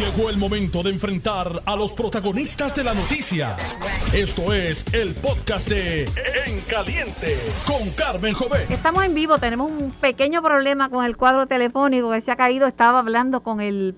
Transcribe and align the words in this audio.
Llegó 0.00 0.30
el 0.30 0.38
momento 0.38 0.82
de 0.82 0.88
enfrentar 0.88 1.60
a 1.66 1.76
los 1.76 1.92
protagonistas 1.92 2.74
de 2.74 2.84
la 2.84 2.94
noticia. 2.94 3.58
Esto 4.14 4.54
es 4.54 4.82
el 4.94 5.14
podcast 5.14 5.68
de 5.68 6.04
En 6.46 6.62
Caliente 6.62 7.36
con 7.66 7.90
Carmen 7.90 8.32
Jovet. 8.32 8.70
Estamos 8.70 9.04
en 9.04 9.14
vivo, 9.14 9.36
tenemos 9.36 9.70
un 9.70 9.90
pequeño 9.90 10.42
problema 10.42 10.88
con 10.88 11.04
el 11.04 11.18
cuadro 11.18 11.46
telefónico 11.46 12.10
que 12.12 12.22
se 12.22 12.30
ha 12.30 12.36
caído. 12.36 12.66
Estaba 12.66 13.00
hablando 13.00 13.42
con 13.42 13.60
el 13.60 13.94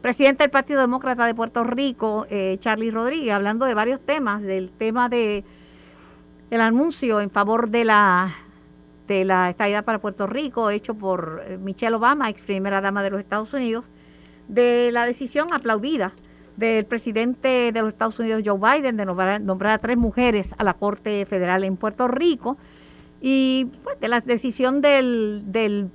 presidente 0.00 0.44
del 0.44 0.50
Partido 0.50 0.80
Demócrata 0.80 1.26
de 1.26 1.34
Puerto 1.34 1.64
Rico, 1.64 2.26
eh, 2.30 2.56
Charlie 2.58 2.90
Rodríguez, 2.90 3.34
hablando 3.34 3.66
de 3.66 3.74
varios 3.74 4.00
temas, 4.00 4.40
del 4.40 4.70
tema 4.70 5.10
de 5.10 5.44
el 6.48 6.62
anuncio 6.62 7.20
en 7.20 7.30
favor 7.30 7.68
de 7.68 7.84
la 7.84 8.34
de 9.06 9.26
la 9.26 9.50
estadía 9.50 9.82
para 9.82 9.98
Puerto 9.98 10.26
Rico 10.26 10.70
hecho 10.70 10.94
por 10.94 11.42
eh, 11.46 11.58
Michelle 11.58 11.96
Obama, 11.96 12.30
ex 12.30 12.40
primera 12.40 12.80
dama 12.80 13.02
de 13.02 13.10
los 13.10 13.20
Estados 13.20 13.52
Unidos, 13.52 13.84
de 14.52 14.90
la 14.92 15.06
decisión 15.06 15.48
aplaudida 15.52 16.12
del 16.56 16.84
presidente 16.84 17.72
de 17.72 17.80
los 17.80 17.90
Estados 17.90 18.18
Unidos, 18.18 18.42
Joe 18.44 18.58
Biden, 18.58 18.96
de 18.96 19.06
nombrar, 19.06 19.72
a 19.72 19.78
tres 19.78 19.96
mujeres 19.96 20.54
a 20.58 20.64
la 20.64 20.74
Corte 20.74 21.24
Federal 21.26 21.64
en 21.64 21.76
Puerto 21.76 22.08
Rico, 22.08 22.58
y 23.20 23.68
pues, 23.82 23.98
de 24.00 24.08
la 24.08 24.20
decisión 24.20 24.80
del, 24.80 25.42
del 25.46 25.88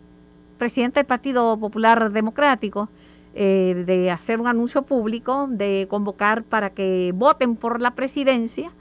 presidente 0.57 0.99
del 0.99 1.05
Partido 1.05 1.57
Popular 1.59 2.11
Democrático 2.11 2.89
eh, 3.39 3.83
de 3.85 4.09
hacer 4.09 4.39
un 4.39 4.47
anuncio 4.47 4.81
público, 4.81 5.47
de 5.47 5.85
convocar 5.87 6.43
para 6.43 6.71
que 6.71 7.11
voten 7.13 7.55
por 7.55 7.79
la 7.79 7.91
presidencia, 7.91 8.71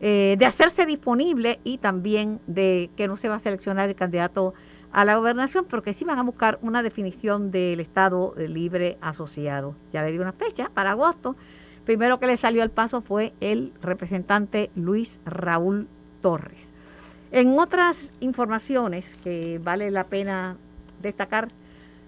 eh, 0.00 0.36
de 0.38 0.46
hacerse 0.46 0.86
disponible 0.86 1.58
y 1.64 1.78
también 1.78 2.38
de 2.46 2.90
que 2.96 3.08
no 3.08 3.16
se 3.16 3.28
va 3.28 3.34
a 3.34 3.38
seleccionar 3.40 3.88
el 3.88 3.96
candidato 3.96 4.54
a 4.92 5.04
la 5.04 5.16
gobernación, 5.16 5.66
porque 5.66 5.92
sí 5.92 6.04
van 6.04 6.18
a 6.18 6.22
buscar 6.22 6.58
una 6.62 6.82
definición 6.82 7.50
del 7.50 7.80
Estado 7.80 8.34
libre 8.36 8.96
asociado. 9.00 9.74
Ya 9.92 10.02
le 10.02 10.12
di 10.12 10.18
una 10.18 10.32
fecha 10.32 10.70
para 10.72 10.92
agosto. 10.92 11.36
Primero 11.84 12.18
que 12.18 12.26
le 12.26 12.36
salió 12.36 12.62
al 12.62 12.70
paso 12.70 13.00
fue 13.00 13.32
el 13.40 13.72
representante 13.80 14.70
Luis 14.74 15.20
Raúl 15.24 15.88
Torres. 16.20 16.72
En 17.30 17.58
otras 17.58 18.12
informaciones 18.20 19.14
que 19.22 19.60
vale 19.62 19.90
la 19.90 20.04
pena 20.04 20.56
destacar, 21.02 21.48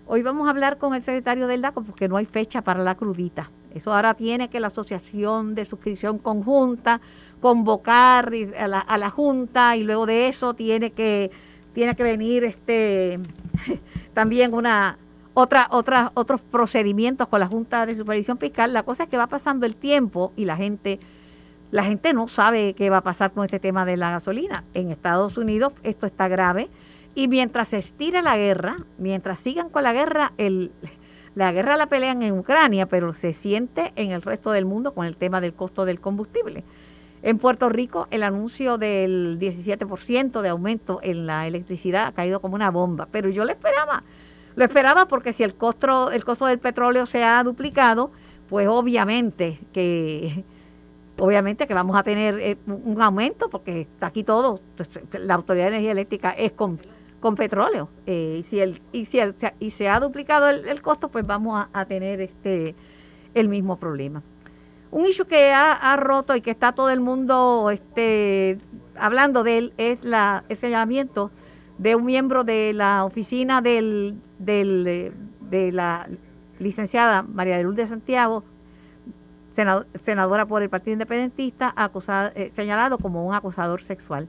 hoy 0.06 0.22
vamos 0.22 0.47
a 0.47 0.50
hablar 0.50 0.78
con 0.78 0.94
el 0.94 1.02
secretario 1.02 1.47
del 1.47 1.60
DACO 1.60 1.82
porque 1.82 2.08
no 2.08 2.16
hay 2.16 2.26
fecha 2.26 2.62
para 2.62 2.82
la 2.82 2.94
crudita. 2.94 3.50
Eso 3.74 3.92
ahora 3.92 4.14
tiene 4.14 4.48
que 4.48 4.60
la 4.60 4.69
Asociación 4.69 5.54
de 5.54 5.64
Suscripción 5.64 6.19
Conjunta 6.19 7.00
convocar 7.41 8.32
a 8.58 8.69
la, 8.69 8.80
a 8.80 8.98
la 8.98 9.10
Junta 9.10 9.76
y 9.76 9.82
luego 9.82 10.06
de 10.06 10.28
eso 10.28 10.54
tiene 10.54 10.92
que 10.92 11.30
tiene 11.72 11.94
que 11.94 12.02
venir 12.02 12.44
este 12.44 13.20
también 14.14 14.54
una 14.54 14.98
otra, 15.34 15.68
otra, 15.70 16.12
otros 16.14 16.40
procedimientos 16.40 17.28
con 17.28 17.40
la 17.40 17.46
Junta 17.46 17.86
de 17.86 17.96
Supervisión 17.96 18.38
Fiscal. 18.38 18.72
La 18.72 18.82
cosa 18.82 19.04
es 19.04 19.08
que 19.08 19.16
va 19.16 19.26
pasando 19.26 19.66
el 19.66 19.76
tiempo 19.76 20.32
y 20.36 20.44
la 20.44 20.56
gente, 20.56 20.98
la 21.70 21.84
gente 21.84 22.12
no 22.12 22.28
sabe 22.28 22.74
qué 22.74 22.91
va 22.91 22.98
a 22.98 23.02
pasar 23.02 23.32
con 23.32 23.44
este 23.44 23.60
tema 23.60 23.84
de 23.84 23.96
la 23.96 24.10
gasolina. 24.10 24.64
En 24.74 24.91
Estados 24.91 25.38
Unidos 25.38 25.72
esto 25.82 26.06
está 26.06 26.28
grave 26.28 26.68
y 27.14 27.28
mientras 27.28 27.68
se 27.68 27.78
estira 27.78 28.22
la 28.22 28.36
guerra, 28.36 28.76
mientras 28.98 29.41
sigan 29.41 29.68
con 29.68 29.82
la 29.82 29.92
guerra, 29.92 30.32
el, 30.36 30.72
la 31.34 31.52
guerra 31.52 31.76
la 31.76 31.86
pelean 31.86 32.22
en 32.22 32.38
Ucrania, 32.38 32.86
pero 32.86 33.14
se 33.14 33.32
siente 33.32 33.92
en 33.96 34.10
el 34.10 34.22
resto 34.22 34.50
del 34.50 34.64
mundo 34.64 34.94
con 34.94 35.06
el 35.06 35.16
tema 35.16 35.41
del 35.41 35.54
costo 35.54 35.84
del 35.84 36.00
combustible. 36.00 36.64
En 37.22 37.38
Puerto 37.38 37.68
Rico 37.68 38.06
el 38.10 38.22
anuncio 38.22 38.78
del 38.78 39.38
17% 39.38 40.40
de 40.40 40.48
aumento 40.48 41.00
en 41.02 41.26
la 41.26 41.46
electricidad 41.46 42.06
ha 42.06 42.12
caído 42.12 42.40
como 42.40 42.54
una 42.54 42.70
bomba, 42.70 43.08
pero 43.10 43.28
yo 43.28 43.44
lo 43.44 43.50
esperaba. 43.50 44.02
Lo 44.56 44.64
esperaba 44.64 45.06
porque 45.06 45.32
si 45.32 45.42
el 45.42 45.54
costo, 45.54 46.10
el 46.10 46.24
costo 46.24 46.46
del 46.46 46.58
petróleo 46.58 47.06
se 47.06 47.22
ha 47.22 47.42
duplicado, 47.44 48.10
pues 48.48 48.66
obviamente 48.68 49.60
que 49.72 50.44
obviamente 51.18 51.66
que 51.66 51.74
vamos 51.74 51.96
a 51.96 52.02
tener 52.02 52.38
eh, 52.41 52.56
un 52.66 53.00
aumento 53.02 53.50
porque 53.50 53.82
está 53.82 54.06
aquí 54.06 54.24
todo, 54.24 54.60
la 55.12 55.34
Autoridad 55.34 55.66
de 55.66 55.72
Energía 55.72 55.92
Eléctrica 55.92 56.31
es 56.31 56.52
con, 56.52 56.81
con 57.20 57.37
petróleo. 57.37 57.91
Eh, 58.06 58.38
y 58.41 58.42
si 58.42 58.60
el, 58.60 58.81
y 58.92 59.04
si 59.04 59.19
y 59.60 59.70
se 59.70 59.88
ha 59.88 60.00
duplicado 60.00 60.48
el, 60.48 60.82
costo, 60.82 61.08
pues 61.10 61.26
vamos 61.26 61.60
a, 61.60 61.78
a 61.78 61.84
tener 61.84 62.20
este 62.22 62.75
el 63.34 63.48
mismo 63.48 63.76
problema. 63.76 64.22
Un 64.90 65.06
issue 65.06 65.24
que 65.24 65.52
ha, 65.52 65.96
roto 65.96 66.34
y 66.34 66.40
que 66.40 66.50
está 66.50 66.72
todo 66.72 66.90
el 66.90 67.00
mundo 67.00 67.70
este, 67.70 68.58
hablando 68.96 69.44
de 69.44 69.58
él 69.58 69.72
es 69.76 70.04
la, 70.04 70.42
el 70.48 70.56
señalamiento 70.56 71.30
de 71.78 71.94
un 71.94 72.04
miembro 72.04 72.42
de 72.42 72.72
la 72.72 73.04
oficina 73.04 73.62
del, 73.62 74.16
del, 74.38 75.14
de 75.40 75.72
la 75.72 76.08
licenciada 76.58 77.22
María 77.22 77.56
de 77.56 77.62
Lourdes 77.62 77.88
Santiago, 77.88 78.44
senadora 80.02 80.46
por 80.46 80.62
el 80.62 80.68
Partido 80.68 80.94
Independentista, 80.94 81.72
acusada, 81.76 82.32
eh, 82.34 82.50
señalado 82.54 82.98
como 82.98 83.26
un 83.26 83.34
acosador 83.34 83.82
sexual. 83.82 84.28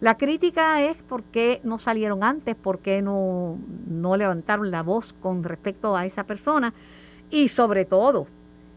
La 0.00 0.16
crítica 0.16 0.82
es 0.82 0.96
por 0.96 1.22
qué 1.24 1.60
no 1.62 1.78
salieron 1.78 2.24
antes, 2.24 2.56
por 2.56 2.80
qué 2.80 3.00
no, 3.00 3.58
no 3.86 4.16
levantaron 4.16 4.70
la 4.70 4.82
voz 4.82 5.12
con 5.12 5.44
respecto 5.44 5.96
a 5.96 6.06
esa 6.06 6.24
persona 6.24 6.74
y 7.30 7.48
sobre 7.48 7.84
todo, 7.84 8.26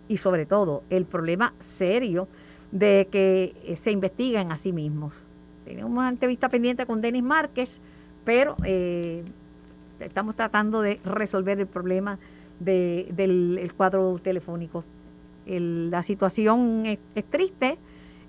y 0.07 0.17
sobre 0.17 0.45
todo 0.45 0.83
el 0.89 1.05
problema 1.05 1.53
serio 1.59 2.27
de 2.71 3.07
que 3.11 3.55
eh, 3.65 3.75
se 3.75 3.91
investiguen 3.91 4.51
a 4.51 4.57
sí 4.57 4.73
mismos. 4.73 5.15
Tenemos 5.63 5.91
una 5.91 6.09
entrevista 6.09 6.49
pendiente 6.49 6.85
con 6.85 7.01
Denis 7.01 7.23
Márquez, 7.23 7.79
pero 8.25 8.55
eh, 8.65 9.23
estamos 9.99 10.35
tratando 10.35 10.81
de 10.81 10.99
resolver 11.03 11.59
el 11.59 11.67
problema 11.67 12.19
del 12.59 13.71
cuadro 13.75 14.19
telefónico. 14.23 14.83
la 15.45 16.01
situación 16.03 16.83
es, 16.85 17.25
triste, 17.29 17.77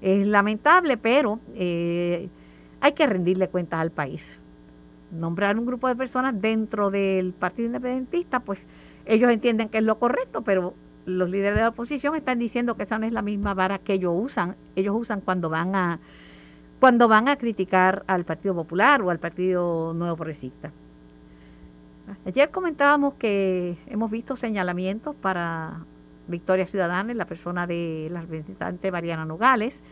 es 0.00 0.26
lamentable, 0.26 0.96
pero 0.96 1.38
eh, 1.54 2.28
hay 2.80 2.92
que 2.92 3.06
rendirle 3.06 3.48
cuentas 3.48 3.80
al 3.80 3.90
país. 3.90 4.38
Nombrar 5.12 5.56
un 5.58 5.66
grupo 5.66 5.86
de 5.88 5.94
personas 5.94 6.40
dentro 6.40 6.90
del 6.90 7.32
Partido 7.32 7.66
Independentista, 7.66 8.40
pues 8.40 8.66
ellos 9.06 9.30
entienden 9.30 9.68
que 9.68 9.78
es 9.78 9.84
lo 9.84 9.98
correcto, 9.98 10.42
pero 10.42 10.74
los 11.06 11.30
líderes 11.30 11.56
de 11.56 11.62
la 11.62 11.68
oposición 11.68 12.14
están 12.16 12.38
diciendo 12.38 12.76
que 12.76 12.84
esa 12.84 12.98
no 12.98 13.06
es 13.06 13.12
la 13.12 13.22
misma 13.22 13.54
vara 13.54 13.78
que 13.78 13.94
ellos 13.94 14.12
usan. 14.16 14.56
Ellos 14.76 14.94
usan 14.98 15.20
cuando 15.20 15.48
van 15.50 15.74
a 15.74 16.00
cuando 16.80 17.08
van 17.08 17.28
a 17.28 17.36
criticar 17.36 18.04
al 18.06 18.24
Partido 18.24 18.54
Popular 18.54 19.00
o 19.00 19.10
al 19.10 19.18
Partido 19.18 19.94
Nuevo 19.94 20.16
Progresista. 20.16 20.70
Ayer 22.26 22.50
comentábamos 22.50 23.14
que 23.14 23.78
hemos 23.86 24.10
visto 24.10 24.36
señalamientos 24.36 25.14
para 25.14 25.78
Victoria 26.28 26.66
Ciudadana 26.66 27.12
en 27.12 27.18
la 27.18 27.24
persona 27.24 27.66
de 27.66 28.08
la 28.10 28.20
representante 28.20 28.92
Mariana 28.92 29.24
Nogales, 29.24 29.82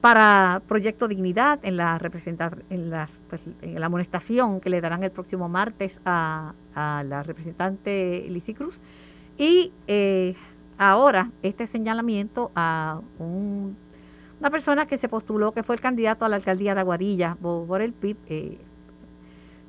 para 0.00 0.62
Proyecto 0.66 1.06
Dignidad 1.06 1.60
en 1.62 1.76
la 1.76 2.00
en 2.70 2.90
la, 2.90 3.08
pues, 3.28 3.42
en 3.62 3.78
la 3.78 3.86
amonestación 3.86 4.60
que 4.60 4.68
le 4.68 4.80
darán 4.80 5.04
el 5.04 5.12
próximo 5.12 5.48
martes 5.48 6.00
a, 6.04 6.54
la 6.74 7.22
representante 7.22 8.26
Lizy 8.28 8.54
Cruz 8.54 8.80
y 9.38 9.72
eh, 9.86 10.34
ahora 10.78 11.30
este 11.42 11.66
señalamiento 11.66 12.50
a 12.54 13.00
una 13.18 14.50
persona 14.50 14.86
que 14.86 14.98
se 14.98 15.08
postuló, 15.08 15.52
que 15.52 15.62
fue 15.62 15.74
el 15.74 15.80
candidato 15.80 16.24
a 16.24 16.28
la 16.28 16.36
alcaldía 16.36 16.74
de 16.74 16.80
Aguadilla 16.80 17.36
por, 17.40 17.80
el 17.80 17.92
PIB. 17.92 18.16
Eh, 18.28 18.58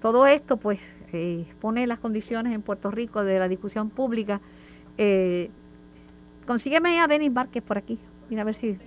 todo 0.02 0.28
esto 0.28 0.58
pues 0.58 0.82
eh, 1.14 1.46
pone 1.62 1.88
las 1.88 2.00
condiciones 2.00 2.54
en 2.54 2.62
Puerto 2.62 2.92
Rico 2.92 3.24
de 3.24 3.40
la 3.40 3.48
discusión 3.48 3.90
pública. 3.90 4.42
consígueme 6.46 7.00
a 7.00 7.08
Denis 7.08 7.32
Márquez 7.32 7.64
por 7.64 7.78
aquí. 7.78 8.00
Mira 8.30 8.42
a 8.42 8.46
ver 8.46 8.56
si 8.56 8.78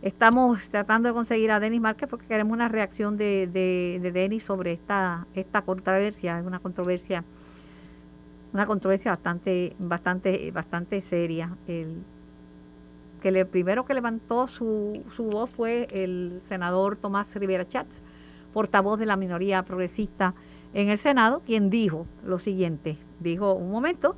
estamos 0.00 0.68
tratando 0.68 1.08
de 1.08 1.14
conseguir 1.14 1.50
a 1.50 1.60
Denis 1.60 1.80
Márquez 1.80 2.08
porque 2.08 2.26
queremos 2.26 2.54
una 2.54 2.68
reacción 2.68 3.16
de, 3.16 3.48
de, 3.52 3.98
de 4.00 4.12
Denis 4.12 4.44
sobre 4.44 4.72
esta, 4.72 5.26
esta 5.34 5.62
controversia, 5.62 6.42
una 6.44 6.58
controversia 6.58 7.24
una 8.52 8.66
controversia 8.66 9.12
bastante, 9.12 9.74
bastante, 9.78 10.50
bastante 10.50 11.00
seria. 11.00 11.56
El, 11.66 12.02
que 13.20 13.28
el 13.28 13.46
primero 13.46 13.84
que 13.84 13.94
levantó 13.94 14.48
su, 14.48 15.04
su 15.14 15.24
voz 15.24 15.48
fue 15.48 15.86
el 15.92 16.42
senador 16.48 16.96
Tomás 16.96 17.34
Rivera 17.36 17.66
Chats, 17.66 18.02
portavoz 18.52 18.98
de 18.98 19.06
la 19.06 19.16
minoría 19.16 19.62
progresista 19.62 20.34
en 20.74 20.88
el 20.88 20.98
Senado, 20.98 21.42
quien 21.46 21.70
dijo 21.70 22.06
lo 22.24 22.38
siguiente, 22.38 22.98
dijo, 23.20 23.52
un 23.52 23.70
momento, 23.70 24.16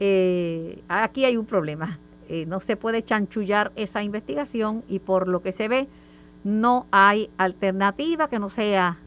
eh, 0.00 0.82
aquí 0.88 1.24
hay 1.24 1.36
un 1.36 1.46
problema, 1.46 1.98
eh, 2.28 2.44
no 2.46 2.60
se 2.60 2.76
puede 2.76 3.02
chanchullar 3.02 3.72
esa 3.76 4.02
investigación 4.02 4.82
y 4.88 4.98
por 4.98 5.28
lo 5.28 5.40
que 5.40 5.52
se 5.52 5.68
ve, 5.68 5.88
no 6.44 6.86
hay 6.90 7.30
alternativa 7.38 8.28
que 8.28 8.38
no 8.38 8.50
sea 8.50 8.98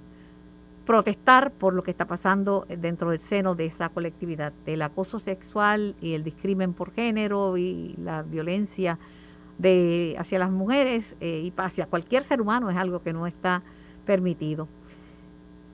protestar 0.89 1.51
por 1.51 1.75
lo 1.75 1.83
que 1.83 1.91
está 1.91 2.05
pasando 2.07 2.65
dentro 2.67 3.11
del 3.11 3.19
seno 3.19 3.53
de 3.53 3.67
esa 3.67 3.89
colectividad, 3.89 4.53
del 4.65 4.81
acoso 4.81 5.19
sexual 5.19 5.95
y 6.01 6.15
el 6.15 6.23
discrimen 6.23 6.73
por 6.73 6.91
género 6.91 7.59
y 7.59 7.93
la 7.99 8.23
violencia 8.23 8.97
de 9.59 10.15
hacia 10.17 10.39
las 10.39 10.49
mujeres 10.49 11.15
eh, 11.19 11.43
y 11.45 11.53
hacia 11.57 11.85
cualquier 11.85 12.23
ser 12.23 12.41
humano 12.41 12.71
es 12.71 12.77
algo 12.77 13.03
que 13.03 13.13
no 13.13 13.27
está 13.27 13.61
permitido. 14.07 14.67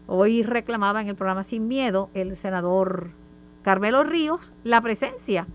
Hoy 0.05 0.43
reclamaba 0.43 0.99
en 0.99 1.07
el 1.07 1.15
programa 1.15 1.45
Sin 1.45 1.69
Miedo 1.69 2.09
el 2.13 2.35
senador 2.35 3.11
Carmelo 3.63 4.03
Ríos 4.03 4.51
la 4.65 4.81
presencia 4.81 5.47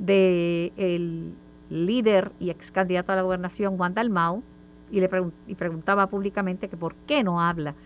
del 0.00 0.72
el 0.76 1.32
líder 1.70 2.32
y 2.40 2.50
ex 2.50 2.72
candidato 2.72 3.12
a 3.12 3.14
la 3.14 3.22
gobernación 3.22 3.76
Juan 3.76 3.94
Dalmau 3.94 4.42
y 4.90 4.98
le 4.98 5.08
y 5.46 5.54
preguntaba 5.54 6.08
públicamente 6.08 6.68
que 6.68 6.76
por 6.76 6.96
qué 7.06 7.22
no 7.22 7.40
habla 7.40 7.76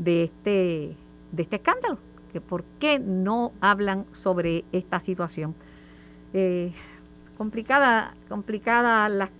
de 0.00 0.24
este 0.24 0.96
de 1.32 1.42
este 1.42 1.56
escándalo, 1.56 1.98
que 2.32 2.40
por 2.40 2.64
qué 2.78 2.98
no 2.98 3.52
hablan 3.60 4.06
sobre 4.12 4.64
esta 4.72 5.00
situación. 5.00 5.54
Eh, 6.32 6.72
complicada, 7.36 8.14
complicada 8.28 9.08
las, 9.08 9.30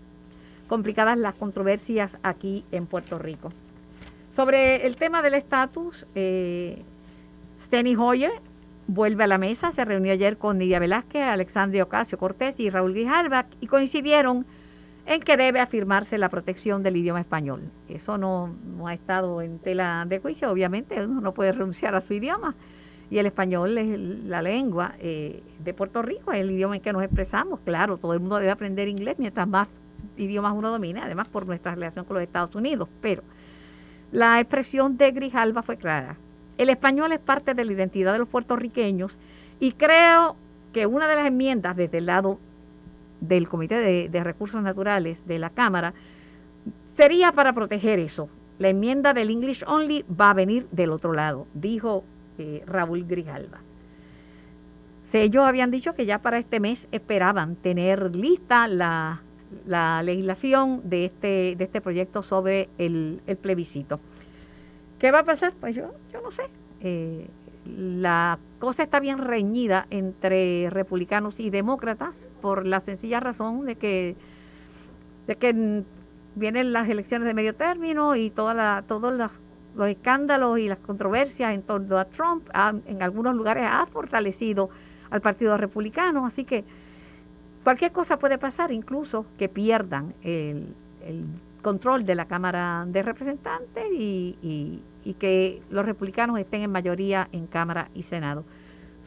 complicadas 0.68 1.18
las 1.18 1.34
controversias 1.34 2.18
aquí 2.22 2.64
en 2.70 2.86
Puerto 2.86 3.18
Rico. 3.18 3.52
Sobre 4.34 4.86
el 4.86 4.96
tema 4.96 5.22
del 5.22 5.34
estatus, 5.34 6.06
eh, 6.14 6.82
Steny 7.64 7.96
Hoyer 7.96 8.32
vuelve 8.86 9.24
a 9.24 9.26
la 9.26 9.38
mesa, 9.38 9.72
se 9.72 9.84
reunió 9.84 10.12
ayer 10.12 10.36
con 10.36 10.58
Nidia 10.58 10.78
Velázquez, 10.78 11.22
Alexandria 11.22 11.82
Ocasio 11.82 12.18
Cortés 12.18 12.58
y 12.60 12.70
Raúl 12.70 12.94
Grijalva 12.94 13.46
y 13.60 13.66
coincidieron 13.66 14.46
en 15.06 15.20
que 15.20 15.36
debe 15.36 15.60
afirmarse 15.60 16.18
la 16.18 16.28
protección 16.28 16.82
del 16.82 16.96
idioma 16.96 17.20
español. 17.20 17.70
Eso 17.88 18.18
no, 18.18 18.54
ha 18.86 18.94
estado 18.94 19.42
en 19.42 19.58
tela 19.58 20.04
de 20.08 20.18
juicio, 20.18 20.50
obviamente 20.50 21.04
uno 21.04 21.20
no 21.20 21.32
puede 21.32 21.52
renunciar 21.52 21.94
a 21.94 22.00
su 22.00 22.14
idioma 22.14 22.54
y 23.10 23.18
el 23.18 23.26
español 23.26 23.76
es 23.76 23.98
la 23.98 24.40
lengua 24.40 24.94
eh, 25.00 25.42
de 25.58 25.74
Puerto 25.74 26.00
Rico, 26.02 26.32
es 26.32 26.40
el 26.40 26.52
idioma 26.52 26.76
en 26.76 26.82
que 26.82 26.92
nos 26.92 27.02
expresamos. 27.02 27.58
Claro, 27.64 27.96
todo 27.96 28.12
el 28.12 28.20
mundo 28.20 28.38
debe 28.38 28.52
aprender 28.52 28.86
inglés 28.86 29.16
mientras 29.18 29.48
más 29.48 29.68
idiomas 30.16 30.54
uno 30.56 30.70
domine, 30.70 31.00
además 31.00 31.28
por 31.28 31.46
nuestra 31.46 31.74
relación 31.74 32.04
con 32.04 32.14
los 32.14 32.22
Estados 32.22 32.54
Unidos, 32.54 32.88
pero 33.00 33.22
la 34.12 34.40
expresión 34.40 34.96
de 34.96 35.10
Grijalva 35.10 35.62
fue 35.62 35.76
clara. 35.76 36.16
El 36.58 36.68
español 36.68 37.12
es 37.12 37.20
parte 37.20 37.54
de 37.54 37.64
la 37.64 37.72
identidad 37.72 38.12
de 38.12 38.18
los 38.18 38.28
puertorriqueños 38.28 39.16
y 39.60 39.72
creo 39.72 40.36
que 40.72 40.86
una 40.86 41.08
de 41.08 41.16
las 41.16 41.26
enmiendas 41.26 41.76
desde 41.76 41.98
el 41.98 42.06
lado 42.06 42.38
del 43.20 43.48
Comité 43.48 44.08
de, 44.08 44.24
Recursos 44.24 44.62
Naturales 44.62 45.26
de 45.26 45.38
la 45.38 45.50
Cámara 45.50 45.94
sería 46.96 47.32
para 47.32 47.52
proteger 47.52 47.98
eso. 47.98 48.28
La 48.58 48.68
enmienda 48.68 49.14
del 49.14 49.30
English 49.30 49.64
Only 49.66 50.04
va 50.08 50.30
a 50.30 50.34
venir 50.34 50.68
del 50.70 50.90
otro 50.90 51.12
lado, 51.12 51.46
dijo 51.54 52.04
eh, 52.38 52.62
Raúl 52.66 53.04
Grijalva. 53.06 53.60
Ellos 55.12 55.44
habían 55.44 55.70
dicho 55.70 55.94
que 55.94 56.06
ya 56.06 56.20
para 56.20 56.38
este 56.38 56.60
mes 56.60 56.86
esperaban 56.92 57.56
tener 57.56 58.14
lista 58.14 58.68
la, 58.68 59.22
legislación 60.04 60.82
de 60.84 61.06
este, 61.06 61.56
de 61.56 61.64
este 61.64 61.80
proyecto 61.80 62.22
sobre 62.22 62.68
el, 62.78 63.20
plebiscito. 63.40 63.98
¿Qué 64.98 65.10
va 65.10 65.20
a 65.20 65.24
pasar? 65.24 65.52
Pues 65.58 65.74
yo, 65.74 65.92
yo 66.12 66.20
no 66.20 66.30
sé. 66.30 66.42
Eh, 66.80 67.26
la 67.66 68.38
cosa 68.60 68.84
está 68.84 69.00
bien 69.00 69.18
reñida 69.18 69.86
entre 69.90 70.70
republicanos 70.70 71.40
y 71.40 71.50
demócratas 71.50 72.28
por 72.40 72.66
la 72.66 72.78
sencilla 72.78 73.18
razón 73.18 73.64
de 73.64 73.74
que, 73.74 74.16
de 75.26 75.36
que 75.36 75.82
vienen 76.36 76.72
las 76.72 76.88
elecciones 76.88 77.26
de 77.26 77.34
medio 77.34 77.54
término 77.54 78.14
y 78.14 78.30
toda 78.30 78.54
la, 78.54 78.84
todos 78.86 79.12
los, 79.14 79.32
escándalos 79.88 80.58
y 80.58 80.68
las 80.68 80.78
controversias 80.78 81.54
en 81.54 81.62
torno 81.62 81.98
a 81.98 82.04
Trump 82.04 82.48
en 82.86 83.02
algunos 83.02 83.34
lugares 83.34 83.66
ha 83.68 83.86
fortalecido 83.86 84.68
al 85.10 85.22
Partido 85.22 85.56
Republicano. 85.56 86.26
Así 86.26 86.44
que 86.44 86.64
cualquier 87.64 87.92
cosa 87.92 88.18
puede 88.18 88.36
pasar, 88.36 88.70
incluso 88.72 89.24
que 89.38 89.48
pierdan 89.48 90.14
el, 90.22 90.74
el 91.02 91.24
control 91.62 92.04
de 92.04 92.14
la 92.14 92.26
Cámara 92.26 92.84
de 92.86 93.02
Representantes 93.02 93.86
y, 93.92 94.36
y 94.42 94.82
que 95.18 95.62
los 95.70 95.84
republicanos 95.84 96.38
estén 96.38 96.62
en 96.62 96.70
mayoría 96.70 97.28
en 97.32 97.46
Cámara 97.46 97.88
y 97.94 98.02
Senado. 98.02 98.44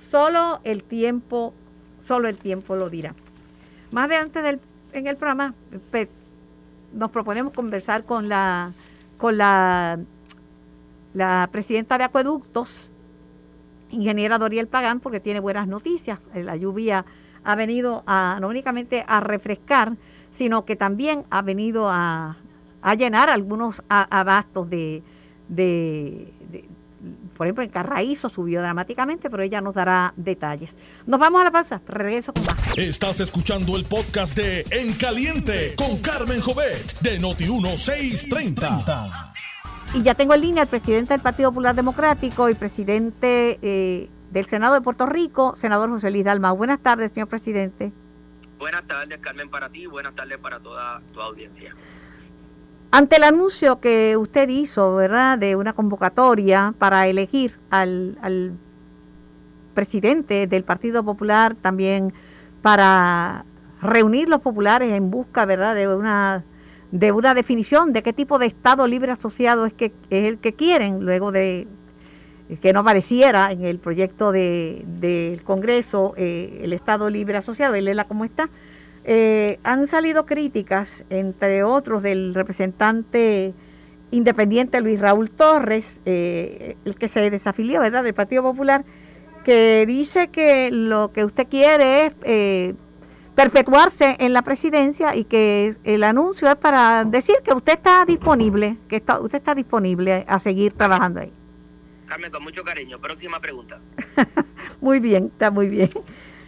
Solo 0.10 0.60
el 0.63 0.84
tiempo, 0.84 1.54
solo 2.01 2.28
el 2.28 2.38
tiempo 2.38 2.75
lo 2.75 2.90
dirá. 2.90 3.16
Más 3.92 4.06
adelante 4.06 4.42
del, 4.42 4.60
en 4.92 5.07
el 5.07 5.16
programa 5.18 5.54
nos 6.94 7.12
proponemos 7.12 7.54
conversar 7.54 8.04
con 8.04 8.28
la 8.28 8.74
con 9.18 9.38
la, 9.38 10.00
la 11.13 11.48
presidenta 11.50 11.98
de 11.98 12.04
Acueductos, 12.04 12.89
ingeniera 13.89 14.38
Doriel 14.38 14.68
Pagán, 14.68 15.00
porque 15.00 15.22
tiene 15.22 15.39
buenas 15.39 15.66
noticias. 15.66 16.19
La 16.36 16.57
lluvia 16.57 17.06
ha 17.46 17.56
venido 17.56 18.04
a, 18.06 18.38
no 18.42 18.50
únicamente 18.50 19.06
a 19.07 19.22
refrescar, 19.22 19.94
sino 20.31 20.66
que 20.66 20.75
también 20.75 21.24
ha 21.30 21.42
venido 21.42 21.88
a, 21.89 22.36
a 22.81 22.96
llenar 22.96 23.30
algunos 23.30 23.81
abastos 23.88 24.69
de, 24.69 25.04
de, 25.48 26.34
por 27.36 27.48
ejemplo, 27.48 27.63
en 27.63 27.69
Carraízo 27.69 28.30
subió 28.30 28.62
dramáticamente, 28.62 29.30
pero 29.30 29.44
ella 29.44 29.62
nos 29.62 29.75
dará 29.75 30.13
detalles. 30.16 30.78
Nos 31.06 31.19
vamos 31.19 31.42
a 31.42 31.45
la 31.45 31.51
pausa, 31.51 31.81
regreso 31.88 32.34
con 32.34 32.45
más. 32.45 32.78
Estás 32.78 33.19
escuchando 33.19 33.75
el 33.75 33.86
podcast 33.86 34.36
de 34.36 34.66
En 34.72 34.94
Caliente 34.94 35.75
con 35.75 36.00
Carmen 36.00 36.42
Jovet 36.42 37.00
de 37.00 37.19
Noti1630. 37.19 39.31
Y 39.95 40.01
ya 40.01 40.16
tengo 40.16 40.34
en 40.34 40.42
línea 40.42 40.63
al 40.63 40.69
presidente 40.69 41.13
del 41.13 41.22
Partido 41.22 41.51
Popular 41.51 41.75
Democrático 41.75 42.50
y 42.50 42.56
presidente 42.56 43.60
eh, 43.62 44.10
del 44.31 44.46
Senado 44.46 44.74
de 44.74 44.81
Puerto 44.81 45.06
Rico, 45.06 45.56
senador 45.60 45.89
José 45.89 46.10
Luis 46.10 46.24
Dalma. 46.24 46.51
Buenas 46.51 46.80
tardes, 46.80 47.12
señor 47.12 47.28
presidente. 47.28 47.92
Buenas 48.57 48.86
tardes, 48.86 49.19
Carmen, 49.19 49.50
para 49.50 49.69
ti. 49.69 49.86
Buenas 49.86 50.16
tardes 50.16 50.38
para 50.38 50.60
toda 50.60 51.01
tu 51.13 51.22
audiencia. 51.22 51.75
Ante 52.95 53.16
el 53.16 53.24
anuncio 53.24 53.80
que 53.80 54.18
usted 54.18 54.48
hizo, 54.50 54.94
¿verdad?, 54.94 55.40
de 55.40 55.56
una 55.56 55.74
convocatoria 55.74 56.75
para 56.78 57.07
elegir 57.07 57.57
al, 57.72 58.54
presidente 59.74 60.45
del 60.45 60.63
Partido 60.63 61.04
Popular, 61.04 61.56
también 61.56 62.13
para 62.62 63.45
reunir 63.81 64.30
los 64.30 64.42
populares 64.42 64.92
en 64.92 65.10
busca, 65.10 65.44
¿verdad?, 65.45 65.74
de 65.74 65.88
una 65.88 66.44
de 66.92 67.12
una 67.12 67.34
definición 67.34 67.94
de 67.94 68.04
qué 68.04 68.13
tipo 68.13 68.38
de 68.38 68.45
Estado 68.45 68.86
libre 68.86 69.12
asociado 69.12 69.66
es 69.66 69.74
que 69.74 69.92
es 70.12 70.30
el 70.30 70.38
que 70.38 70.54
quieren, 70.54 71.04
luego 71.04 71.31
de 71.31 71.68
que 72.62 72.74
no 72.74 72.81
apareciera 72.81 73.51
en 73.51 73.66
el 73.66 73.80
proyecto 73.80 74.31
del 74.31 75.42
Congreso 75.44 76.13
eh, 76.16 76.60
el 76.62 76.74
Estado 76.74 77.10
libre 77.10 77.38
asociado, 77.38 77.74
él 77.74 77.86
la 77.96 78.06
cómo 78.07 78.24
está. 78.24 78.51
Eh, 79.05 79.59
han 79.63 79.88
salido 79.88 80.25
críticas, 80.25 81.03
entre 81.09 81.63
otros, 81.63 82.03
del 82.03 82.33
representante 82.33 83.53
independiente 84.11 84.79
Luis 84.79 85.00
Raúl 85.00 85.31
Torres, 85.31 86.00
eh, 86.05 86.77
el 86.85 86.95
que 86.95 87.07
se 87.07 87.29
desafilió, 87.29 87.81
¿verdad?, 87.81 88.03
del 88.03 88.13
Partido 88.13 88.44
Popular, 88.44 88.85
que 89.44 89.85
dice 89.85 90.29
que 90.29 90.71
lo 90.71 91.11
que 91.11 91.25
usted 91.25 91.47
quiere 91.47 92.05
es 92.05 92.13
eh, 92.23 92.75
perpetuarse 93.35 94.15
en 94.19 94.31
la 94.33 94.41
presidencia 94.43 95.15
y 95.15 95.25
que 95.25 95.75
el 95.83 96.03
anuncio 96.03 96.50
es 96.50 96.55
para 96.55 97.03
decir 97.03 97.36
que 97.43 97.53
usted 97.53 97.74
está 97.74 98.05
disponible, 98.05 98.77
que 98.88 98.98
está, 98.98 99.19
usted 99.19 99.39
está 99.39 99.55
disponible 99.55 100.24
a 100.27 100.39
seguir 100.39 100.74
trabajando 100.74 101.22
ahí. 101.22 101.33
Carmen, 102.05 102.31
con 102.31 102.43
mucho 102.43 102.63
cariño. 102.63 103.00
Próxima 103.00 103.39
pregunta. 103.39 103.79
muy 104.81 105.00
bien, 105.00 105.25
está 105.33 105.50
muy 105.50 105.67
bien. 105.67 105.89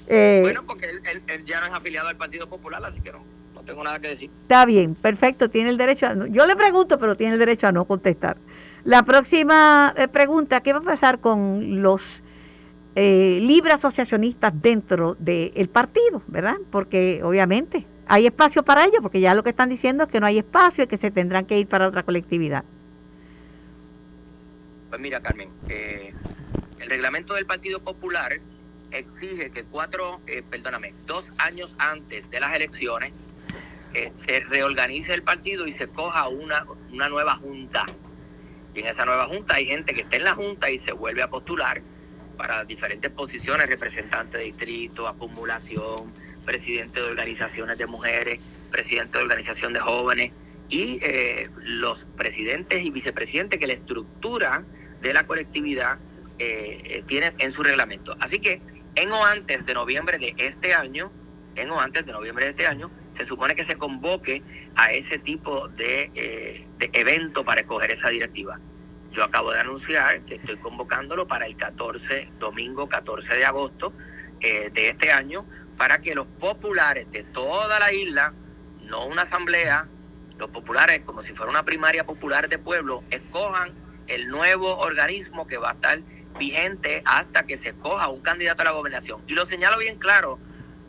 Eh, 0.08 0.40
bueno, 0.42 0.64
porque 0.66 0.90
él, 0.90 1.46
ya 1.46 1.60
no 1.60 1.68
es 1.68 1.74
afiliado 1.74 2.08
al 2.08 2.18
Partido 2.18 2.48
Popular, 2.48 2.84
así 2.86 3.02
que 3.02 3.12
no, 3.12 3.24
no 3.54 3.62
tengo 3.62 3.84
nada 3.84 4.00
que 4.00 4.10
decir. 4.10 4.30
Está 4.44 4.66
bien, 4.66 4.96
perfecto, 4.96 5.50
tiene 5.50 5.70
el 5.70 5.78
derecho 5.78 6.08
a... 6.08 6.28
Yo 6.28 6.46
le 6.46 6.56
pregunto, 6.56 7.00
pero 7.00 7.16
tiene 7.16 7.34
el 7.34 7.40
derecho 7.40 7.68
a 7.68 7.72
no 7.72 7.86
contestar. 7.86 8.38
La 8.84 9.04
próxima 9.04 9.94
eh, 9.98 10.08
pregunta, 10.08 10.62
¿qué 10.62 10.74
va 10.74 10.80
a 10.80 10.84
pasar 10.84 11.20
con 11.20 11.82
los 11.82 12.22
eh, 12.96 13.40
libres 13.42 13.74
asociacionistas 13.74 14.54
dentro 14.62 15.16
del 15.20 15.70
partido, 15.70 16.22
verdad? 16.28 16.58
Porque 16.70 17.22
obviamente 17.24 17.88
hay 18.08 18.28
espacio 18.28 18.64
para 18.64 18.86
ellos, 18.86 19.00
porque 19.02 19.20
ya 19.20 19.34
lo 19.34 19.44
que 19.44 19.50
están 19.50 19.70
diciendo 19.70 20.04
es 20.04 20.10
que 20.10 20.20
no 20.20 20.28
hay 20.28 20.38
espacio 20.38 20.84
y 20.84 20.88
que 20.88 20.98
se 20.98 21.10
tendrán 21.10 21.46
que 21.46 21.58
ir 21.58 21.68
para 21.68 21.88
otra 21.88 22.04
colectividad. 22.04 22.64
Pues 24.90 25.02
mira, 25.02 25.20
Carmen, 25.20 25.50
el 25.68 26.90
reglamento 26.90 27.34
del 27.34 27.48
Partido 27.48 27.80
Popular 27.80 28.40
exige 29.00 29.52
que 29.52 29.64
cuatro, 29.64 30.22
eh, 30.28 30.44
perdóname, 30.50 30.94
dos 31.06 31.26
años 31.38 31.74
antes 31.78 32.30
de 32.30 32.40
las 32.40 32.56
elecciones 32.56 33.14
eh, 33.94 34.12
se 34.26 34.42
reorganice 34.42 35.14
el 35.14 35.24
partido 35.24 35.66
y 35.66 35.72
se 35.72 35.88
coja 35.88 36.28
una, 36.28 36.66
una 36.92 37.08
nueva 37.08 37.36
junta. 37.38 37.86
Y 38.74 38.82
en 38.82 38.88
esa 38.88 39.06
nueva 39.06 39.26
junta 39.28 39.56
hay 39.56 39.66
gente 39.66 39.94
que 39.94 40.02
está 40.02 40.18
en 40.18 40.26
la 40.26 40.36
junta 40.36 40.70
y 40.70 40.78
se 40.80 40.92
vuelve 40.92 41.24
a 41.24 41.30
postular 41.30 41.82
para 42.36 42.66
diferentes 42.66 43.10
posiciones, 43.12 43.68
representante 43.68 44.38
de 44.38 44.44
distrito, 44.46 45.08
acumulación, 45.08 46.14
presidente 46.46 47.02
de 47.02 47.06
organizaciones 47.08 47.78
de 47.78 47.88
mujeres, 47.88 48.40
presidente 48.70 49.18
de 49.18 49.24
organización 49.24 49.72
de 49.72 49.80
jóvenes 49.80 50.32
y 50.68 51.00
eh, 51.02 51.50
los 51.58 52.06
presidentes 52.18 52.84
y 52.84 52.90
vicepresidentes 52.90 53.60
que 53.60 53.68
la 53.68 53.74
estructura 53.74 54.64
de 55.02 55.14
la 55.14 55.26
colectividad 55.26 55.98
eh, 56.38 57.04
tienen 57.08 57.34
en 57.38 57.54
su 57.54 57.64
reglamento. 57.64 58.16
Así 58.20 58.40
que 58.40 58.62
en 58.96 59.12
o 59.12 59.26
antes 59.26 59.66
de 59.66 59.74
noviembre 59.74 60.18
de 60.18 60.34
este 60.38 60.74
año, 60.74 61.12
en 61.56 61.70
o 61.70 61.80
antes 61.80 62.06
de 62.06 62.12
noviembre 62.12 62.46
de 62.46 62.52
este 62.52 62.68
año, 62.68 62.92
se 63.14 63.26
supone 63.26 63.56
que 63.56 63.64
se 63.64 63.78
convoque 63.78 64.44
a 64.76 64.92
ese 64.92 65.20
tipo 65.20 65.68
de, 65.70 66.12
eh, 66.16 66.68
evento 66.94 67.46
para 67.46 67.62
escoger 67.62 67.92
esa 67.92 68.10
directiva. 68.10 68.60
Yo 69.12 69.24
acabo 69.24 69.52
de 69.52 69.60
anunciar 69.60 70.22
que 70.22 70.36
estoy 70.36 70.58
convocándolo 70.58 71.28
para 71.28 71.46
el 71.46 71.56
14, 71.56 72.30
domingo 72.40 72.90
14 72.90 73.36
de 73.36 73.46
agosto, 73.46 73.94
eh, 74.42 74.70
de 74.74 74.90
este 74.90 75.12
año 75.12 75.46
para 75.78 76.00
que 76.00 76.16
los 76.16 76.28
populares 76.28 77.10
de 77.12 77.24
toda 77.24 77.80
la 77.80 77.94
isla, 77.94 78.34
no 78.84 79.06
una 79.06 79.24
asamblea, 79.24 79.88
los 80.38 80.50
populares, 80.50 81.02
como 81.06 81.22
si 81.22 81.34
fuera 81.34 81.50
una 81.50 81.64
primaria 81.64 82.06
popular 82.06 82.50
de 82.50 82.58
pueblo, 82.58 83.04
escojan 83.10 83.74
el 84.08 84.28
nuevo 84.28 84.78
organismo 84.78 85.48
que 85.48 85.58
va 85.58 85.72
a 85.72 85.74
estar 85.74 86.00
vigente 86.38 87.02
hasta 87.06 87.46
que 87.46 87.58
se 87.58 87.70
escoja 87.70 88.10
un 88.10 88.22
candidato 88.22 88.62
a 88.62 88.66
la 88.66 88.72
gobernación. 88.72 89.22
Y 89.28 89.34
lo 89.34 89.46
señalo 89.46 89.78
bien 89.78 89.98
claro, 89.98 90.40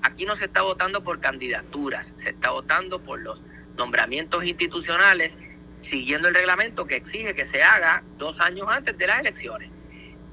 aquí 0.02 0.25
no 0.25 0.35
se 0.35 0.46
está 0.46 0.62
votando 0.62 1.02
por 1.02 1.20
candidaturas, 1.20 2.06
se 2.16 2.30
está 2.30 2.50
votando 2.50 3.00
por 3.00 3.20
los 3.20 3.42
nombramientos 3.76 4.44
institucionales, 4.44 5.37
siguiendo 5.82 6.28
el 6.28 6.35
reglamento 6.35 6.87
que 6.87 6.96
exige 6.96 7.35
que 7.35 7.46
se 7.46 7.62
haga 7.62 8.02
dos 8.18 8.40
años 8.40 8.68
antes 8.68 8.96
de 8.99 9.06
las 9.06 9.20
elecciones. 9.20 9.70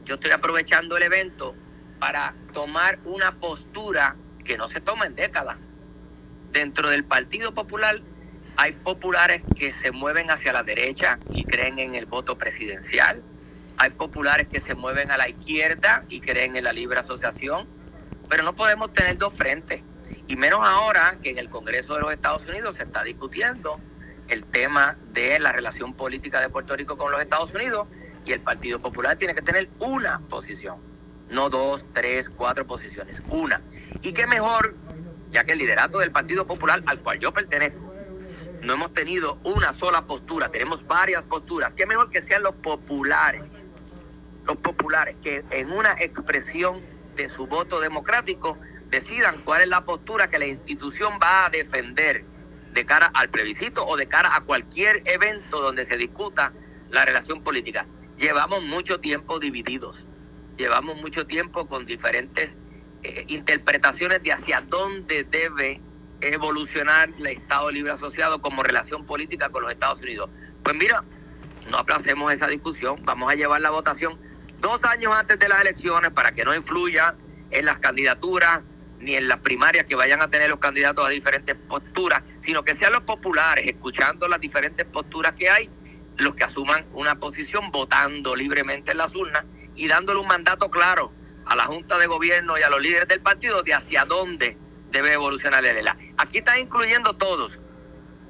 Yo 0.05 0.15
estoy 0.15 0.31
aprovechando 0.31 0.97
el 0.97 1.03
evento 1.03 1.55
para 1.99 2.33
tomar 2.53 2.99
una 3.05 3.39
postura 3.39 4.15
que 4.43 4.57
no 4.57 4.67
se 4.67 4.81
toma 4.81 5.05
en 5.05 5.15
décadas. 5.15 5.57
Dentro 6.51 6.89
del 6.89 7.03
Partido 7.05 7.53
Popular 7.53 8.01
hay 8.55 8.73
populares 8.73 9.43
que 9.57 9.71
se 9.81 9.91
mueven 9.91 10.29
hacia 10.29 10.53
la 10.53 10.63
derecha 10.63 11.19
y 11.31 11.43
creen 11.43 11.79
en 11.79 11.95
el 11.95 12.05
voto 12.05 12.37
presidencial. 12.37 13.23
Hay 13.77 13.89
populares 13.91 14.47
que 14.47 14.59
se 14.59 14.75
mueven 14.75 15.11
a 15.11 15.17
la 15.17 15.27
izquierda 15.27 16.03
y 16.09 16.21
creen 16.21 16.55
en 16.55 16.63
la 16.63 16.73
libre 16.73 16.99
asociación. 16.99 17.67
Pero 18.29 18.43
no 18.43 18.53
podemos 18.55 18.93
tener 18.93 19.17
dos 19.17 19.33
frentes. 19.33 19.81
Y 20.27 20.35
menos 20.35 20.61
ahora 20.63 21.17
que 21.21 21.31
en 21.31 21.39
el 21.39 21.49
Congreso 21.49 21.95
de 21.95 22.01
los 22.01 22.13
Estados 22.13 22.47
Unidos 22.47 22.75
se 22.75 22.83
está 22.83 23.03
discutiendo 23.03 23.79
el 24.29 24.45
tema 24.45 24.97
de 25.11 25.39
la 25.39 25.51
relación 25.51 25.93
política 25.93 26.39
de 26.39 26.49
Puerto 26.49 26.75
Rico 26.75 26.97
con 26.97 27.11
los 27.11 27.21
Estados 27.21 27.53
Unidos 27.53 27.87
y 28.25 28.31
el 28.31 28.39
Partido 28.39 28.79
Popular 28.79 29.17
tiene 29.17 29.35
que 29.35 29.41
tener 29.41 29.69
una 29.79 30.19
posición, 30.29 30.77
no 31.29 31.49
dos, 31.49 31.85
tres, 31.93 32.29
cuatro 32.29 32.65
posiciones, 32.65 33.21
una. 33.29 33.61
Y 34.01 34.13
qué 34.13 34.25
mejor, 34.27 34.75
ya 35.31 35.43
que 35.43 35.51
el 35.51 35.59
liderato 35.59 35.99
del 35.99 36.11
Partido 36.11 36.47
Popular 36.47 36.81
al 36.85 36.99
cual 36.99 37.19
yo 37.19 37.33
pertenezco, 37.33 37.92
no 38.61 38.73
hemos 38.73 38.93
tenido 38.93 39.39
una 39.43 39.73
sola 39.73 40.05
postura, 40.05 40.49
tenemos 40.49 40.85
varias 40.87 41.23
posturas, 41.23 41.73
qué 41.73 41.85
mejor 41.85 42.09
que 42.09 42.21
sean 42.21 42.43
los 42.43 42.55
populares, 42.55 43.51
los 44.45 44.57
populares 44.57 45.15
que 45.21 45.43
en 45.51 45.71
una 45.71 45.93
expresión 45.99 46.81
de 47.15 47.29
su 47.29 47.47
voto 47.47 47.79
democrático 47.79 48.57
decidan 48.89 49.41
cuál 49.43 49.61
es 49.61 49.67
la 49.67 49.85
postura 49.85 50.27
que 50.27 50.39
la 50.39 50.45
institución 50.45 51.13
va 51.21 51.45
a 51.45 51.49
defender 51.49 52.25
de 52.73 52.85
cara 52.85 53.11
al 53.13 53.29
plebiscito 53.29 53.85
o 53.85 53.97
de 53.97 54.07
cara 54.07 54.35
a 54.35 54.41
cualquier 54.41 55.01
evento 55.05 55.61
donde 55.61 55.85
se 55.85 55.97
discuta 55.97 56.53
la 56.89 57.05
relación 57.05 57.43
política. 57.43 57.85
Llevamos 58.17 58.63
mucho 58.63 58.99
tiempo 58.99 59.39
divididos, 59.39 60.07
llevamos 60.57 60.97
mucho 61.01 61.25
tiempo 61.25 61.67
con 61.67 61.85
diferentes 61.85 62.51
eh, 63.03 63.25
interpretaciones 63.27 64.21
de 64.23 64.33
hacia 64.33 64.61
dónde 64.61 65.23
debe 65.23 65.81
evolucionar 66.31 67.09
el 67.17 67.27
Estado 67.27 67.71
Libre 67.71 67.93
Asociado 67.93 68.41
como 68.41 68.63
relación 68.63 69.05
política 69.05 69.49
con 69.49 69.63
los 69.63 69.71
Estados 69.71 69.99
Unidos. 70.01 70.29
Pues 70.63 70.75
mira, 70.75 71.03
no 71.69 71.77
aplacemos 71.77 72.31
esa 72.31 72.47
discusión, 72.47 73.01
vamos 73.03 73.31
a 73.31 73.35
llevar 73.35 73.61
la 73.61 73.69
votación 73.69 74.17
dos 74.59 74.83
años 74.85 75.13
antes 75.13 75.39
de 75.39 75.49
las 75.49 75.61
elecciones 75.61 76.11
para 76.11 76.31
que 76.31 76.45
no 76.45 76.55
influya 76.55 77.15
en 77.51 77.65
las 77.65 77.79
candidaturas 77.79 78.61
ni 78.99 79.15
en 79.15 79.27
las 79.27 79.39
primarias 79.39 79.85
que 79.85 79.95
vayan 79.95 80.21
a 80.21 80.29
tener 80.29 80.49
los 80.49 80.59
candidatos 80.59 81.05
a 81.05 81.09
diferentes 81.09 81.55
posturas, 81.67 82.23
sino 82.41 82.63
que 82.63 82.73
sean 82.75 82.93
los 82.93 83.03
populares, 83.03 83.67
escuchando 83.67 84.27
las 84.27 84.39
diferentes 84.39 84.85
posturas 84.85 85.33
que 85.33 85.49
hay, 85.49 85.69
los 86.17 86.35
que 86.35 86.45
asuman 86.45 86.85
una 86.93 87.15
posición 87.15 87.71
votando 87.71 88.35
libremente 88.35 88.91
en 88.91 88.97
las 88.97 89.13
urnas 89.13 89.43
y 89.75 89.87
dándole 89.87 90.19
un 90.19 90.27
mandato 90.27 90.69
claro 90.69 91.11
a 91.45 91.55
la 91.55 91.65
Junta 91.65 91.97
de 91.97 92.07
Gobierno 92.07 92.57
y 92.57 92.61
a 92.61 92.69
los 92.69 92.81
líderes 92.81 93.07
del 93.07 93.19
partido 93.19 93.63
de 93.63 93.73
hacia 93.73 94.05
dónde 94.05 94.57
debe 94.93 95.13
evolucionar 95.13 95.65
el 95.65 95.75
ELA. 95.75 95.97
Aquí 96.17 96.37
están 96.37 96.59
incluyendo 96.59 97.13
todos. 97.15 97.59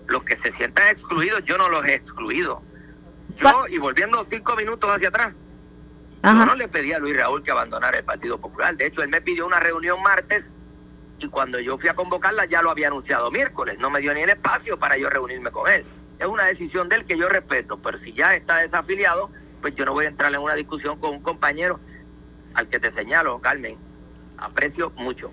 Los 0.08 0.24
que 0.24 0.36
se 0.38 0.52
sientan 0.54 0.88
excluidos, 0.88 1.44
yo 1.46 1.58
no 1.58 1.70
los 1.70 1.86
he 1.86 1.94
excluido. 1.94 2.64
Yo, 3.36 3.68
y 3.68 3.78
volviendo 3.78 4.24
cinco 4.30 4.56
minutos 4.56 4.90
hacia 4.90 5.10
atrás, 5.10 5.36
yo 6.24 6.34
no 6.34 6.56
le 6.56 6.68
pedí 6.70 6.94
a 6.94 7.00
Luis 7.00 7.18
Raúl 7.18 7.44
que 7.44 7.52
abandonara 7.52 7.98
el 7.98 8.06
Partido 8.06 8.40
Popular. 8.40 8.76
De 8.78 8.86
hecho, 8.86 9.04
él 9.04 9.10
me 9.10 9.22
pidió 9.22 9.46
una 9.46 9.60
reunión 9.60 10.02
martes 10.02 10.50
y 11.20 11.28
cuando 11.28 11.60
yo 11.60 11.78
fui 11.78 11.90
a 11.90 11.96
convocarla 11.96 12.46
ya 12.46 12.62
lo 12.62 12.70
había 12.70 12.88
anunciado 12.88 13.30
miércoles. 13.30 13.78
No 13.80 13.90
me 13.90 14.00
dio 14.00 14.14
ni 14.14 14.22
el 14.22 14.30
espacio 14.30 14.80
para 14.80 14.98
yo 14.98 15.10
reunirme 15.10 15.52
con 15.52 15.70
él. 15.70 15.86
Es 16.20 16.28
una 16.28 16.46
decisión 16.46 16.88
de 16.88 16.98
él 16.98 17.06
que 17.06 17.18
yo 17.18 17.28
respeto, 17.28 17.78
pero 17.82 17.98
si 17.98 18.14
ya 18.14 18.36
está 18.36 18.58
desafiliado, 18.58 19.30
pues 19.62 19.76
yo 19.76 19.86
no 19.86 19.94
voy 19.94 20.06
a 20.06 20.10
entrar 20.10 20.34
en 20.34 20.40
una 20.40 20.54
discusión 20.54 20.98
con 21.00 21.12
un 21.12 21.22
compañero 21.22 21.80
al 22.54 22.68
que 22.70 22.80
te 22.80 22.92
señalo, 22.92 23.40
Carmen. 23.42 23.78
Aprecio 24.38 24.92
mucho. 24.92 25.32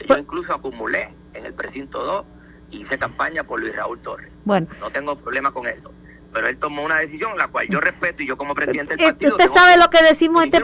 Yo 0.00 0.06
pues 0.06 0.20
incluso 0.20 0.54
acumulé 0.54 1.14
en 1.34 1.46
el 1.46 1.54
precinto 1.54 2.02
2 2.02 2.24
y 2.70 2.80
hice 2.82 2.98
campaña 2.98 3.44
por 3.44 3.60
Luis 3.60 3.74
Raúl 3.74 4.00
Torres. 4.00 4.30
Bueno. 4.44 4.66
No 4.80 4.90
tengo 4.90 5.16
problema 5.16 5.52
con 5.52 5.66
eso 5.66 5.92
pero 6.36 6.48
él 6.48 6.58
tomó 6.58 6.84
una 6.84 6.98
decisión 6.98 7.38
la 7.38 7.48
cual 7.48 7.66
yo 7.70 7.80
respeto 7.80 8.22
y 8.22 8.26
yo 8.26 8.36
como 8.36 8.54
presidente 8.54 8.94
del 8.94 9.06
eh, 9.06 9.08
partido. 9.08 9.36
Usted 9.36 9.50
sabe 9.50 9.78
lo 9.78 9.88
que 9.88 10.02
decimos 10.02 10.44
este 10.44 10.62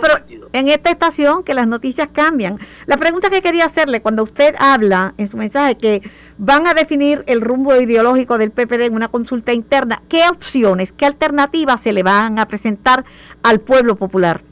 en 0.52 0.68
esta 0.68 0.90
estación, 0.90 1.44
que 1.44 1.54
las 1.54 1.66
noticias 1.66 2.08
cambian. 2.12 2.58
La 2.84 2.98
pregunta 2.98 3.30
que 3.30 3.40
quería 3.40 3.64
hacerle, 3.64 4.02
cuando 4.02 4.22
usted 4.22 4.54
habla 4.58 5.14
en 5.16 5.28
su 5.28 5.38
mensaje 5.38 5.78
que 5.78 6.02
van 6.36 6.66
a 6.66 6.74
definir 6.74 7.24
el 7.26 7.40
rumbo 7.40 7.74
ideológico 7.74 8.36
del 8.36 8.50
PPD 8.50 8.82
en 8.82 8.94
una 8.94 9.08
consulta 9.08 9.54
interna, 9.54 10.02
¿qué 10.10 10.28
opciones, 10.28 10.92
qué 10.92 11.06
alternativas 11.06 11.80
se 11.80 11.94
le 11.94 12.02
van 12.02 12.38
a 12.38 12.46
presentar 12.46 13.06
al 13.42 13.60
pueblo 13.60 13.96
popular? 13.96 14.42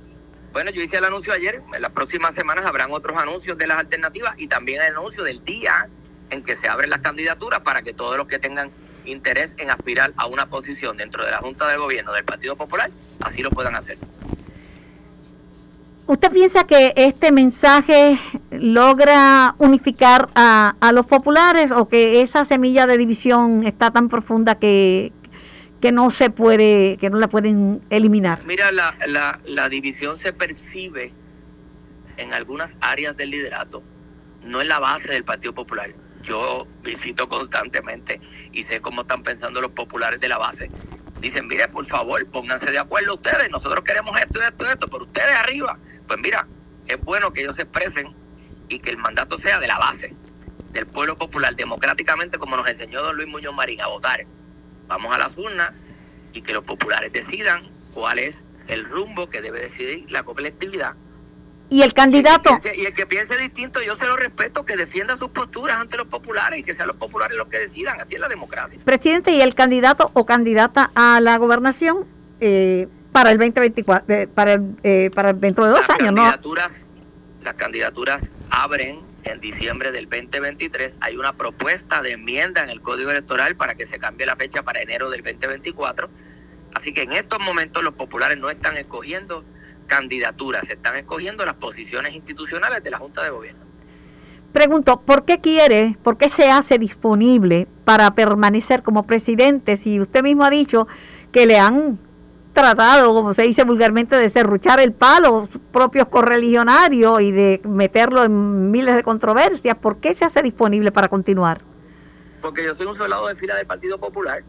Bueno, 0.52 0.70
yo 0.72 0.82
hice 0.82 0.96
el 0.96 1.04
anuncio 1.04 1.32
ayer, 1.32 1.62
en 1.74 1.82
las 1.82 1.92
próximas 1.92 2.34
semanas 2.34 2.66
habrán 2.66 2.90
otros 2.90 3.16
anuncios 3.16 3.56
de 3.56 3.66
las 3.68 3.78
alternativas 3.78 4.34
y 4.36 4.48
también 4.48 4.82
el 4.82 4.96
anuncio 4.96 5.22
del 5.22 5.44
día 5.44 5.88
en 6.30 6.42
que 6.42 6.56
se 6.56 6.68
abren 6.68 6.90
las 6.90 7.00
candidaturas 7.00 7.60
para 7.60 7.82
que 7.82 7.92
todos 7.92 8.16
los 8.16 8.26
que 8.26 8.38
tengan 8.38 8.70
interés 9.04 9.54
en 9.58 9.70
aspirar 9.70 10.12
a 10.16 10.26
una 10.26 10.46
posición 10.46 10.96
dentro 10.96 11.24
de 11.24 11.30
la 11.30 11.38
Junta 11.38 11.68
de 11.68 11.76
Gobierno 11.76 12.12
del 12.12 12.24
Partido 12.24 12.56
Popular, 12.56 12.90
así 13.20 13.42
lo 13.42 13.50
puedan 13.50 13.76
hacer. 13.76 13.96
¿Usted 16.06 16.32
piensa 16.32 16.64
que 16.64 16.92
este 16.96 17.30
mensaje 17.30 18.18
logra 18.50 19.54
unificar 19.58 20.28
a, 20.34 20.74
a, 20.80 20.90
los 20.90 21.06
populares 21.06 21.70
o 21.70 21.88
que 21.88 22.22
esa 22.22 22.44
semilla 22.44 22.88
de 22.88 22.98
división 22.98 23.64
está 23.64 23.92
tan 23.92 24.08
profunda 24.08 24.56
que, 24.56 25.12
que 25.80 25.92
no 25.92 26.10
se 26.10 26.30
puede, 26.30 26.96
que 26.98 27.10
no 27.10 27.18
la 27.18 27.28
pueden 27.28 27.82
eliminar? 27.90 28.44
Mira, 28.44 28.70
la, 28.72 28.96
la, 29.06 29.40
la 29.44 29.68
división 29.68 30.16
se 30.16 30.32
percibe 30.32 31.12
en 32.16 32.32
algunas 32.34 32.74
áreas 32.80 33.16
del 33.16 33.30
liderato, 33.30 33.82
no 34.44 34.60
en 34.60 34.68
la 34.68 34.78
base 34.78 35.08
del 35.08 35.24
Partido 35.24 35.54
Popular 35.54 35.90
yo 36.22 36.66
visito 36.82 37.28
constantemente 37.28 38.20
y 38.52 38.64
sé 38.64 38.80
cómo 38.80 39.02
están 39.02 39.22
pensando 39.22 39.60
los 39.60 39.72
populares 39.72 40.20
de 40.20 40.28
la 40.28 40.38
base. 40.38 40.70
Dicen, 41.20 41.46
mire, 41.48 41.68
por 41.68 41.86
favor, 41.86 42.24
pónganse 42.30 42.70
de 42.70 42.78
acuerdo 42.78 43.14
ustedes, 43.14 43.50
nosotros 43.50 43.84
queremos 43.84 44.18
esto, 44.18 44.40
esto, 44.40 44.66
esto, 44.66 44.88
pero 44.88 45.04
ustedes 45.04 45.34
arriba, 45.34 45.78
pues 46.06 46.18
mira, 46.18 46.46
es 46.86 46.98
bueno 47.02 47.32
que 47.32 47.42
ellos 47.42 47.56
se 47.56 47.62
expresen 47.62 48.14
y 48.68 48.78
que 48.78 48.90
el 48.90 48.96
mandato 48.96 49.38
sea 49.38 49.58
de 49.58 49.66
la 49.66 49.78
base, 49.78 50.14
del 50.72 50.86
pueblo 50.86 51.18
popular, 51.18 51.54
democráticamente, 51.56 52.38
como 52.38 52.56
nos 52.56 52.66
enseñó 52.68 53.02
don 53.02 53.16
Luis 53.16 53.28
Muñoz 53.28 53.54
Marín, 53.54 53.80
a 53.80 53.88
votar. 53.88 54.24
Vamos 54.90 55.14
a 55.14 55.18
las 55.18 55.38
urnas 55.38 55.70
y 56.34 56.42
que 56.42 56.52
los 56.52 56.64
populares 56.64 57.12
decidan 57.12 57.62
cuál 57.94 58.18
es 58.18 58.36
el 58.68 58.84
rumbo 58.84 59.30
que 59.30 59.40
debe 59.40 59.60
decidir 59.60 60.10
la 60.10 60.22
colectividad 60.24 60.94
y 61.70 61.82
el 61.82 61.94
candidato. 61.94 62.50
Y 62.76 62.84
el, 62.84 62.92
que 62.92 63.06
piense, 63.06 63.36
distinto, 63.36 63.80
yo 63.80 63.94
se 63.94 64.04
lo 64.04 64.16
respeto, 64.16 64.64
que 64.64 64.76
defienda 64.76 65.16
sus 65.16 65.30
posturas 65.30 65.76
ante 65.76 65.96
los 65.96 66.08
populares 66.08 66.58
y 66.58 66.62
que 66.64 66.74
sean 66.74 66.88
los 66.88 66.96
populares 66.96 67.38
los 67.38 67.48
que 67.48 67.60
decidan. 67.60 68.00
Así 68.00 68.16
es 68.16 68.20
la 68.20 68.28
democracia. 68.28 68.76
Presidente, 68.84 69.30
¿y 69.30 69.40
el 69.40 69.54
candidato 69.54 70.10
o 70.12 70.26
candidata 70.26 70.90
a 70.96 71.20
la 71.20 71.38
gobernación 71.38 72.06
eh, 72.40 72.88
para 73.12 73.30
el 73.30 73.38
2024, 73.38 74.14
eh, 74.14 74.26
para, 74.26 74.54
el, 74.54 74.76
eh, 74.82 75.10
para 75.14 75.32
dentro 75.32 75.64
de 75.64 75.70
dos 75.70 75.80
las 75.88 75.90
años, 75.90 76.14
candidaturas, 76.14 76.72
Las 77.42 77.54
candidaturas 77.54 78.22
abren 78.50 79.00
en 79.24 79.40
diciembre 79.40 79.92
del 79.92 80.08
2023. 80.08 80.96
Hay 81.00 81.16
una 81.16 81.32
propuesta 81.34 82.02
de 82.02 82.12
enmienda 82.12 82.62
en 82.64 82.70
el 82.70 82.80
Código 82.80 83.10
Electoral 83.10 83.56
para 83.56 83.74
que 83.74 83.86
se 83.86 83.98
cambie 83.98 84.26
la 84.26 84.36
fecha 84.36 84.62
para 84.62 84.80
enero 84.80 85.10
del 85.10 85.22
2024. 85.22 86.08
Así 86.74 86.92
que 86.92 87.02
en 87.02 87.12
estos 87.12 87.40
momentos 87.40 87.82
los 87.82 87.94
populares 87.94 88.38
no 88.38 88.50
están 88.50 88.76
escogiendo 88.76 89.44
candidaturas, 89.86 90.66
se 90.66 90.74
están 90.74 90.96
escogiendo 90.96 91.44
las 91.44 91.54
posiciones 91.56 92.14
institucionales 92.14 92.82
de 92.82 92.90
la 92.90 92.98
Junta 92.98 93.24
de 93.24 93.30
Gobierno. 93.30 93.64
Pregunto, 94.52 95.00
¿por 95.02 95.24
qué 95.24 95.40
quiere, 95.40 95.96
por 96.02 96.16
qué 96.16 96.28
se 96.28 96.50
hace 96.50 96.78
disponible 96.78 97.68
para 97.84 98.14
permanecer 98.14 98.82
como 98.82 99.06
presidente 99.06 99.76
si 99.76 100.00
usted 100.00 100.22
mismo 100.22 100.44
ha 100.44 100.50
dicho 100.50 100.88
que 101.32 101.46
le 101.46 101.58
han 101.58 101.98
tratado, 102.52 103.14
como 103.14 103.34
se 103.34 103.42
dice 103.42 103.64
vulgarmente, 103.64 104.16
de 104.16 104.28
serruchar 104.28 104.80
el 104.80 104.92
palo 104.92 105.48
propios 105.72 106.08
correligionarios 106.08 107.20
y 107.20 107.32
de 107.32 107.60
meterlo 107.64 108.24
en 108.24 108.70
miles 108.70 108.96
de 108.96 109.02
controversias? 109.02 109.76
¿Por 109.76 109.98
qué 109.98 110.14
se 110.14 110.24
hace 110.24 110.42
disponible 110.42 110.92
para 110.92 111.08
continuar? 111.08 111.60
Porque 112.40 112.64
yo 112.64 112.74
soy 112.74 112.86
un 112.86 112.96
soldado 112.96 113.26
de 113.28 113.36
fila 113.36 113.54
del 113.56 113.66
Partido 113.66 113.98
Popular 113.98 114.42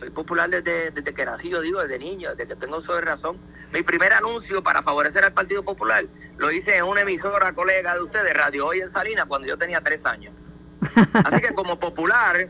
soy 0.00 0.10
popular 0.10 0.48
desde, 0.48 0.90
desde 0.90 1.14
que 1.14 1.24
nací, 1.26 1.50
yo 1.50 1.60
digo, 1.60 1.80
desde 1.82 1.98
niño, 1.98 2.30
desde 2.30 2.46
que 2.46 2.56
tengo 2.56 2.78
uso 2.78 2.94
de 2.94 3.02
razón. 3.02 3.36
Mi 3.70 3.82
primer 3.82 4.12
anuncio 4.14 4.62
para 4.62 4.82
favorecer 4.82 5.22
al 5.24 5.32
Partido 5.32 5.62
Popular 5.62 6.06
lo 6.38 6.50
hice 6.50 6.78
en 6.78 6.84
una 6.84 7.02
emisora 7.02 7.52
colega 7.52 7.94
de 7.94 8.02
ustedes, 8.02 8.32
Radio 8.34 8.66
Hoy 8.66 8.80
en 8.80 8.88
Salinas, 8.88 9.26
cuando 9.26 9.46
yo 9.46 9.58
tenía 9.58 9.82
tres 9.82 10.04
años. 10.06 10.32
Así 11.12 11.40
que 11.42 11.52
como 11.54 11.78
popular, 11.78 12.48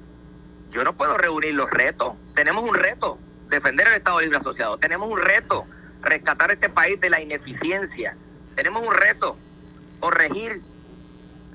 yo 0.71 0.85
no 0.85 0.95
puedo 0.95 1.19
reunir 1.19 1.55
los 1.55 1.69
retos. 1.69 2.15
Tenemos 2.35 2.63
un 2.63 2.75
reto, 2.75 3.19
defender 3.51 3.89
el 3.89 3.95
Estado 3.95 4.21
Libre 4.21 4.39
Asociado. 4.39 4.79
Tenemos 4.79 5.11
un 5.11 5.21
reto, 5.21 5.67
rescatar 6.01 6.51
este 6.53 6.71
país 6.71 7.01
de 7.01 7.11
la 7.11 7.21
ineficiencia. 7.21 8.17
Tenemos 8.55 8.83
un 8.83 8.95
reto, 8.95 9.37
corregir 9.99 10.63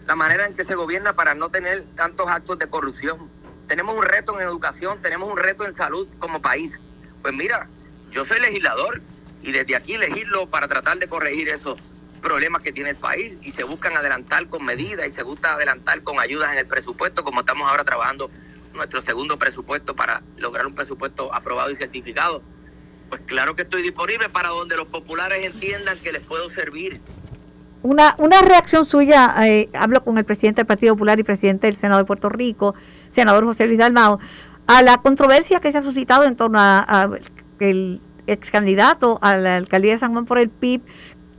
la 0.06 0.16
manera 0.16 0.46
en 0.46 0.54
que 0.54 0.64
se 0.64 0.76
gobierna 0.76 1.14
para 1.14 1.34
no 1.34 1.50
tener 1.50 1.86
tantos 1.96 2.30
actos 2.30 2.60
de 2.60 2.68
corrupción. 2.68 3.30
Tenemos 3.68 3.96
un 3.98 4.04
reto 4.04 4.40
en 4.40 4.46
educación, 4.46 5.02
tenemos 5.02 5.30
un 5.30 5.38
reto 5.38 5.66
en 5.66 5.74
salud 5.74 6.08
como 6.20 6.42
país. 6.42 6.78
Pues 7.22 7.34
mira, 7.34 7.68
yo 8.12 8.26
soy 8.26 8.40
legislador 8.40 9.02
y 9.42 9.52
desde 9.52 9.76
aquí 9.76 9.98
legislo 9.98 10.48
para 10.48 10.68
tratar 10.68 11.00
de 11.00 11.08
corregir 11.08 11.50
esos 11.50 11.80
problemas 12.22 12.62
que 12.62 12.72
tiene 12.72 12.92
el 12.92 12.96
país 12.96 13.38
y 13.42 13.52
se 13.52 13.64
buscan 13.64 13.96
adelantar 13.96 14.48
con 14.48 14.66
medidas 14.66 15.08
y 15.08 15.12
se 15.12 15.24
busca 15.24 15.54
adelantar 15.54 16.02
con 16.04 16.20
ayudas 16.20 16.52
en 16.52 16.60
el 16.60 16.68
presupuesto, 16.68 17.24
como 17.24 17.40
estamos 17.40 17.70
ahora 17.70 17.84
trabajando 17.84 18.30
nuestro 18.76 19.02
segundo 19.02 19.38
presupuesto 19.38 19.96
para 19.96 20.22
lograr 20.38 20.66
un 20.66 20.74
presupuesto 20.74 21.34
aprobado 21.34 21.72
y 21.72 21.76
certificado. 21.76 22.42
Pues 23.10 23.22
claro 23.22 23.56
que 23.56 23.64
estoy 23.64 23.82
disponible 23.82 24.30
para 24.30 24.50
donde 24.50 24.76
los 24.76 24.88
populares 24.88 25.46
entiendan 25.46 25.98
que 26.00 26.12
les 26.12 26.24
puedo 26.24 26.50
servir. 26.50 27.02
Una, 27.84 28.16
una 28.18 28.42
reacción 28.42 28.88
suya, 28.88 29.36
eh, 29.48 29.70
hablo 29.74 30.04
con 30.04 30.18
el 30.18 30.26
presidente 30.26 30.62
del 30.62 30.66
Partido 30.66 30.96
Popular 30.96 31.20
y 31.20 31.24
presidente 31.24 31.68
del 31.68 31.76
Senado 31.76 32.00
de 32.00 32.06
Puerto 32.06 32.30
Rico, 32.30 32.74
senador 33.10 33.46
José 33.46 33.68
Luis 33.68 33.78
Dalmao, 33.78 34.20
a 34.66 34.82
la 34.82 34.98
controversia 34.98 35.60
que 35.60 35.72
se 35.72 35.78
ha 35.78 35.84
suscitado 35.84 36.24
en 36.24 36.36
torno 36.36 36.58
a, 36.60 37.10
el 37.60 38.02
ex 38.26 38.50
candidato 38.50 39.20
a 39.22 39.38
la 39.38 39.58
alcaldía 39.58 39.94
de 39.94 40.00
San 40.00 40.14
Juan 40.14 40.26
por 40.26 40.40
el 40.40 40.50
PIB, 40.50 40.82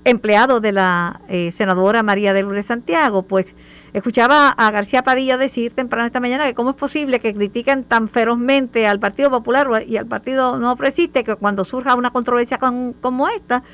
empleado 0.07 0.61
de 0.61 0.71
la 0.71 1.21
eh, 1.29 1.51
senadora 1.53 2.03
María 2.05 2.33
de 2.33 2.43
Lourdes 2.43 2.67
Santiago, 2.67 3.23
pues 3.23 3.55
escuchaba 3.93 4.51
a 4.51 4.71
García 4.71 5.03
Padilla 5.03 5.37
decir 5.37 5.73
temprano 5.75 6.07
esta 6.07 6.21
mañana 6.21 6.45
que 6.45 6.55
cómo 6.55 6.71
es 6.71 6.77
posible 6.77 7.19
que 7.19 7.35
critiquen 7.35 7.83
tan 7.83 8.09
ferozmente 8.09 8.87
al 8.87 9.01
Partido 9.01 9.31
Popular 9.31 9.69
y 9.85 9.97
al 9.97 10.07
Partido 10.07 10.59
No 10.59 10.77
Presiste 10.77 11.25
que 11.25 11.35
cuando 11.35 11.65
surja 11.65 11.97
una 11.97 12.11
controversia 12.11 12.59
como 12.59 13.29
esta, 13.29 13.65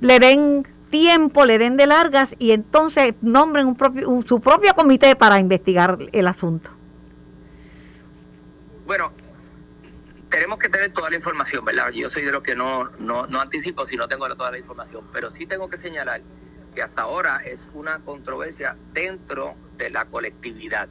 le 0.00 0.20
den 0.20 0.66
tiempo, 0.90 1.44
le 1.44 1.58
den 1.58 1.76
de 1.76 1.86
largas 1.86 2.36
y 2.38 2.52
entonces 2.52 3.14
nombren 3.20 3.66
un 3.66 3.74
propio, 3.74 4.22
su 4.24 4.40
propio 4.40 4.74
comité 4.74 5.16
para 5.16 5.40
investigar 5.40 5.98
el 6.12 6.28
asunto. 6.28 6.70
Bueno, 8.86 9.10
tenemos 10.34 10.58
que 10.58 10.68
tener 10.68 10.92
toda 10.92 11.10
la 11.10 11.14
información, 11.14 11.64
¿verdad? 11.64 11.90
Yo 11.92 12.10
soy 12.10 12.24
de 12.24 12.32
los 12.32 12.42
que 12.42 12.56
no, 12.56 12.90
no, 12.98 13.24
no 13.28 13.40
anticipo 13.40 13.86
si 13.86 13.94
no 13.94 14.08
tengo 14.08 14.26
toda 14.34 14.50
la 14.50 14.58
información, 14.58 15.06
pero 15.12 15.30
sí 15.30 15.46
tengo 15.46 15.70
que 15.70 15.76
señalar 15.76 16.22
que 16.74 16.82
hasta 16.82 17.02
ahora 17.02 17.40
es 17.44 17.60
una 17.72 18.00
controversia 18.00 18.76
dentro 18.92 19.54
de 19.76 19.90
la 19.90 20.06
colectividad. 20.06 20.88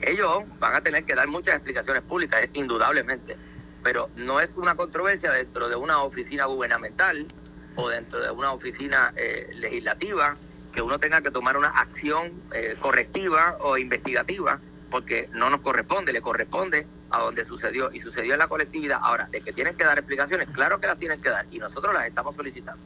Ellos 0.00 0.44
van 0.60 0.76
a 0.76 0.82
tener 0.82 1.04
que 1.04 1.16
dar 1.16 1.26
muchas 1.26 1.56
explicaciones 1.56 2.04
públicas, 2.04 2.48
indudablemente, 2.52 3.36
pero 3.82 4.08
no 4.14 4.38
es 4.38 4.54
una 4.54 4.76
controversia 4.76 5.32
dentro 5.32 5.68
de 5.68 5.74
una 5.74 6.04
oficina 6.04 6.44
gubernamental 6.44 7.26
o 7.74 7.88
dentro 7.88 8.20
de 8.20 8.30
una 8.30 8.52
oficina 8.52 9.12
eh, 9.16 9.50
legislativa 9.52 10.36
que 10.72 10.80
uno 10.80 11.00
tenga 11.00 11.20
que 11.22 11.32
tomar 11.32 11.56
una 11.56 11.70
acción 11.70 12.40
eh, 12.54 12.76
correctiva 12.78 13.56
o 13.62 13.76
investigativa 13.78 14.60
porque 14.92 15.28
no 15.32 15.50
nos 15.50 15.60
corresponde, 15.60 16.12
le 16.12 16.22
corresponde 16.22 16.86
a 17.10 17.18
donde 17.20 17.44
sucedió 17.44 17.90
y 17.92 18.00
sucedió 18.00 18.34
en 18.34 18.38
la 18.38 18.48
colectividad. 18.48 18.98
Ahora, 19.02 19.26
de 19.26 19.40
que 19.40 19.52
tienen 19.52 19.76
que 19.76 19.84
dar 19.84 19.98
explicaciones, 19.98 20.48
claro 20.50 20.80
que 20.80 20.86
las 20.86 20.98
tienen 20.98 21.20
que 21.20 21.28
dar 21.28 21.46
y 21.50 21.58
nosotros 21.58 21.92
las 21.92 22.06
estamos 22.06 22.34
solicitando. 22.34 22.82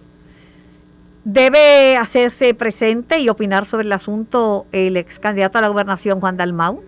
¿Debe 1.25 1.97
hacerse 1.97 2.53
presente 2.55 3.19
y 3.19 3.29
opinar 3.29 3.65
sobre 3.65 3.85
el 3.85 3.93
asunto 3.93 4.67
el 4.73 4.97
ex 4.97 5.19
candidato 5.19 5.57
a 5.59 5.63
la 5.63 5.69
gobernación, 5.69 6.21
Juan 6.21 6.37
Dalmau? 6.37 6.85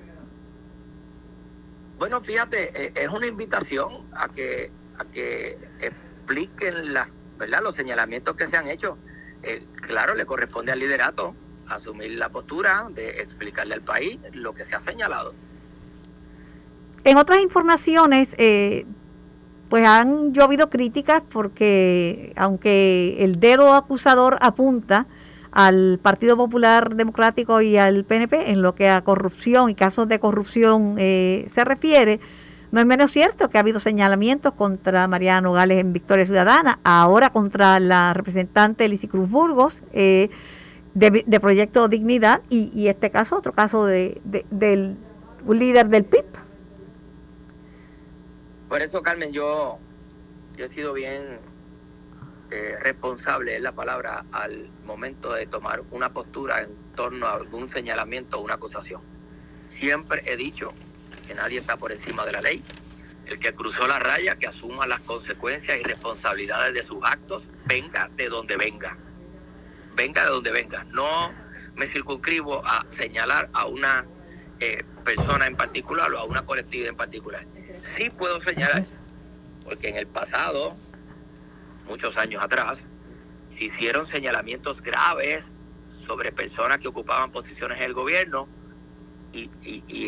Bueno, 1.99 2.21
fíjate, 2.21 2.89
eh, 2.89 2.93
es 2.95 3.09
una 3.09 3.27
invitación 3.27 4.07
a 4.13 4.29
que, 4.29 4.71
a 4.99 5.05
que 5.07 5.57
expliquen 5.81 6.93
las, 6.93 7.09
¿verdad? 7.39 7.61
los 7.63 7.75
señalamientos 7.75 8.37
que 8.37 8.47
se 8.47 8.57
han 8.57 8.69
hecho. 8.69 8.99
Eh, 9.43 9.65
claro, 9.81 10.15
le 10.15 10.27
corresponde 10.27 10.73
al 10.73 10.81
liderato 10.81 11.35
asumir 11.69 12.13
la 12.13 12.29
postura 12.29 12.89
de 12.91 13.23
explicarle 13.23 13.75
al 13.75 13.83
país 13.83 14.19
lo 14.33 14.53
que 14.53 14.65
se 14.65 14.75
ha 14.75 14.81
señalado. 14.81 15.35
En 17.07 17.19
otras 17.19 17.41
informaciones, 17.41 18.35
eh, 18.37 18.85
pues 19.69 19.87
han 19.87 20.33
llovido 20.33 20.69
críticas 20.69 21.23
porque 21.31 22.33
aunque 22.35 23.19
el 23.21 23.39
dedo 23.39 23.75
acusador 23.75 24.39
apunta 24.41 25.07
al 25.53 26.01
Partido 26.03 26.37
Popular 26.37 26.97
Democrático 26.97 27.61
y 27.61 27.77
al 27.77 28.05
PNP 28.05 28.51
en 28.51 28.61
lo 28.61 28.75
que 28.75 28.89
a 28.89 29.03
corrupción 29.03 29.71
y 29.71 29.77
casos 29.77 30.09
de 30.09 30.19
corrupción 30.19 30.97
eh, 30.99 31.47
se 31.55 31.65
refiere, 31.65 32.19
no 32.73 32.81
es 32.81 32.87
menos 32.87 33.13
cierto 33.13 33.51
que 33.51 33.59
ha 33.59 33.61
habido 33.61 33.79
señalamientos 33.79 34.55
contra 34.55 35.07
Mariano 35.07 35.53
Gales 35.53 35.79
en 35.79 35.93
Victoria 35.93 36.27
Ciudadana, 36.27 36.81
ahora 36.83 37.31
contra 37.31 37.79
la 37.79 38.15
representante 38.15 38.89
Lizy 38.89 39.07
Cruz 39.07 39.31
Burgos 39.31 39.77
eh, 39.93 40.29
de, 40.95 41.41
Proyecto 41.41 41.87
Dignidad 41.87 42.41
y, 42.51 42.89
este 42.89 43.11
caso, 43.13 43.37
otro 43.37 43.53
caso 43.53 43.87
de, 43.87 44.21
del 44.51 44.97
un 45.47 45.59
líder 45.61 45.89
del 45.89 46.03
PIB. 46.03 46.46
Por 48.69 48.83
eso, 48.83 49.01
Carmen, 49.01 49.33
yo, 49.33 49.79
yo 50.57 50.65
he 50.65 50.69
sido 50.69 50.93
bien 50.93 51.39
eh, 52.51 52.77
responsable, 52.83 53.55
es 53.55 53.63
la 53.63 53.73
palabra, 53.73 54.25
al 54.33 54.69
momento 54.85 55.33
de 55.33 55.47
tomar 55.47 55.83
una 55.93 56.13
postura 56.13 56.63
en 56.63 56.75
torno 56.97 57.27
a 57.27 57.35
algún 57.35 57.69
señalamiento 57.69 58.39
o 58.39 58.41
una 58.43 58.55
acusación. 58.55 59.03
Siempre 59.69 60.23
he 60.27 60.37
dicho 60.37 60.73
que 61.27 61.35
nadie 61.35 61.61
está 61.61 61.77
por 61.77 61.93
encima 61.93 62.25
de 62.25 62.33
la 62.33 62.41
ley. 62.41 62.63
El 63.27 63.39
que 63.39 63.55
cruzó 63.55 63.87
la 63.87 64.01
raya, 64.01 64.37
que 64.37 64.49
asuma 64.49 64.87
las 64.87 65.01
consecuencias 65.01 65.79
y 65.79 65.83
responsabilidades 65.85 66.75
de 66.75 66.83
sus 66.83 66.99
actos, 67.05 67.49
venga 67.67 68.11
de 68.17 68.29
donde 68.29 68.57
venga. 68.57 68.97
Venga 69.95 70.25
de 70.25 70.31
donde 70.31 70.51
venga. 70.51 70.85
No 70.91 71.33
me 71.77 71.87
circunscribo 71.87 72.65
a 72.67 72.85
señalar 72.97 73.49
a 73.53 73.67
una 73.67 74.07
eh, 74.59 74.85
persona 75.05 75.47
en 75.47 75.57
particular 75.57 76.13
o 76.13 76.19
a 76.19 76.25
una 76.25 76.45
colectividad 76.45 76.91
en 76.91 76.97
particular 76.97 77.47
sí 77.97 78.11
puedo 78.11 78.41
señalar, 78.41 78.85
porque 79.65 79.89
en 79.89 79.97
el 79.97 80.07
pasado, 80.07 80.77
muchos 81.89 82.17
años 82.17 82.43
atrás, 82.43 82.79
se 83.49 83.65
hicieron 83.65 84.07
señalamientos 84.07 84.83
graves 84.83 85.51
sobre 86.07 86.31
personas 86.31 86.79
que 86.79 86.89
ocupaban 86.89 87.33
posiciones 87.33 87.79
en 87.79 87.85
el 87.85 87.95
gobierno 87.95 88.49
y, 89.33 89.51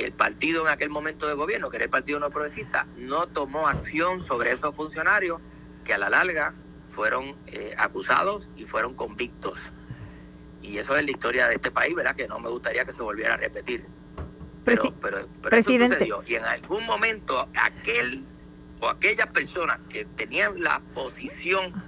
el 0.00 0.12
partido 0.12 0.62
en 0.62 0.68
aquel 0.68 0.88
momento 0.88 1.26
de 1.26 1.34
gobierno, 1.34 1.68
que 1.68 1.76
era 1.76 1.84
el 1.84 1.90
Partido 1.90 2.18
No 2.18 2.30
Progresista, 2.30 2.86
no 2.96 3.26
tomó 3.26 3.68
acción 3.68 4.24
sobre 4.24 4.52
esos 4.52 4.74
funcionarios 4.74 5.40
que 5.84 5.92
a 5.92 5.98
la 5.98 6.08
larga 6.08 6.54
fueron 6.90 7.36
eh, 7.46 7.74
acusados 7.76 8.48
y 8.56 8.64
fueron 8.64 8.94
convictos. 8.94 9.58
Y 10.62 10.78
eso 10.78 10.96
es 10.96 11.04
la 11.04 11.10
historia 11.10 11.48
de 11.48 11.56
este 11.56 11.70
país, 11.70 11.94
¿verdad? 11.94 12.16
Que 12.16 12.26
no 12.26 12.38
me 12.38 12.48
gustaría 12.48 12.84
que 12.86 12.92
se 12.92 13.02
volviera 13.02 13.34
a 13.34 13.36
repetir 13.36 13.84
pero, 15.00 15.28
presidente. 15.42 16.08
y 16.26 16.34
en 16.34 16.44
algún 16.44 16.84
momento 16.86 17.48
aquel 17.54 18.24
o 18.80 18.88
aquellas 18.88 19.26
personas 19.28 19.80
que 19.88 20.04
tenían 20.04 20.62
la 20.62 20.80
posición 20.94 21.82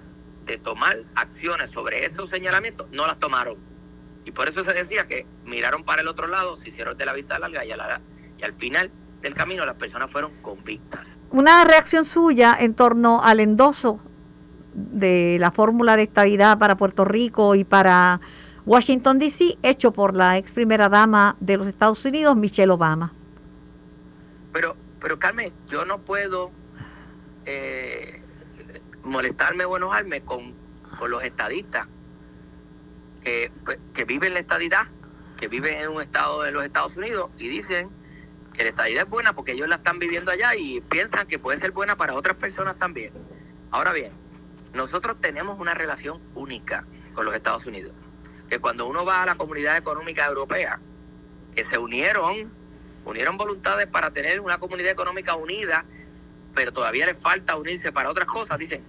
de 0.46 0.58
tomar 0.58 0.96
acciones 1.14 1.70
sobre 1.70 2.04
esos 2.04 2.30
señalamientos 2.30 2.88
no 2.90 3.06
las 3.06 3.18
tomaron. 3.18 3.56
Y 4.24 4.32
por 4.32 4.48
eso 4.48 4.64
se 4.64 4.72
decía 4.72 5.06
que 5.06 5.26
miraron 5.44 5.84
para 5.84 6.02
el 6.02 6.08
otro 6.08 6.26
lado, 6.26 6.56
se 6.56 6.68
hicieron 6.68 6.96
de 6.96 7.06
la 7.06 7.12
vista 7.12 7.38
larga 7.38 7.64
y, 7.64 7.68
y 7.68 8.44
al 8.44 8.54
final 8.54 8.90
del 9.20 9.34
camino 9.34 9.64
las 9.64 9.76
personas 9.76 10.10
fueron 10.10 10.32
convictas. 10.42 11.18
Una 11.30 11.64
reacción 11.64 12.04
suya 12.04 12.56
en 12.58 12.74
torno 12.74 13.22
al 13.22 13.40
endoso 13.40 14.00
de 14.74 15.36
la 15.40 15.50
fórmula 15.50 15.96
de 15.96 16.04
estabilidad 16.04 16.58
para 16.58 16.76
Puerto 16.76 17.04
Rico 17.04 17.54
y 17.54 17.64
para 17.64 18.20
Washington, 18.70 19.18
D.C., 19.18 19.58
hecho 19.64 19.90
por 19.90 20.14
la 20.14 20.38
ex 20.38 20.52
primera 20.52 20.88
dama 20.88 21.36
de 21.40 21.56
los 21.56 21.66
Estados 21.66 22.04
Unidos, 22.04 22.36
Michelle 22.36 22.70
Obama. 22.70 23.12
Pero, 24.52 24.76
pero 25.00 25.18
Carmen, 25.18 25.52
yo 25.66 25.84
no 25.84 25.98
puedo 26.02 26.52
eh, 27.46 28.22
molestarme 29.02 29.64
o 29.64 29.76
enojarme 29.76 30.20
con, 30.20 30.54
con 31.00 31.10
los 31.10 31.24
estadistas 31.24 31.88
que, 33.24 33.50
que 33.92 34.04
viven 34.04 34.34
la 34.34 34.38
estadidad, 34.38 34.86
que 35.36 35.48
viven 35.48 35.80
en 35.80 35.88
un 35.88 36.00
estado 36.00 36.42
de 36.42 36.52
los 36.52 36.64
Estados 36.64 36.96
Unidos 36.96 37.28
y 37.38 37.48
dicen 37.48 37.90
que 38.52 38.62
la 38.62 38.68
estadidad 38.68 39.02
es 39.02 39.10
buena 39.10 39.32
porque 39.32 39.50
ellos 39.50 39.66
la 39.66 39.76
están 39.76 39.98
viviendo 39.98 40.30
allá 40.30 40.54
y 40.54 40.80
piensan 40.80 41.26
que 41.26 41.40
puede 41.40 41.58
ser 41.58 41.72
buena 41.72 41.96
para 41.96 42.14
otras 42.14 42.36
personas 42.36 42.78
también. 42.78 43.12
Ahora 43.72 43.92
bien, 43.92 44.12
nosotros 44.74 45.16
tenemos 45.20 45.58
una 45.58 45.74
relación 45.74 46.20
única 46.36 46.86
con 47.16 47.24
los 47.24 47.34
Estados 47.34 47.66
Unidos 47.66 47.94
que 48.50 48.58
cuando 48.58 48.86
uno 48.86 49.04
va 49.04 49.22
a 49.22 49.26
la 49.26 49.36
comunidad 49.36 49.78
económica 49.78 50.26
europea, 50.26 50.78
que 51.54 51.64
se 51.64 51.78
unieron, 51.78 52.52
unieron 53.06 53.38
voluntades 53.38 53.86
para 53.86 54.10
tener 54.10 54.40
una 54.40 54.58
comunidad 54.58 54.92
económica 54.92 55.34
unida 55.36 55.86
pero 56.54 56.72
todavía 56.72 57.06
les 57.06 57.18
falta 57.18 57.56
unirse 57.56 57.92
para 57.92 58.10
otras 58.10 58.26
cosas, 58.26 58.58
dicen, 58.58 58.84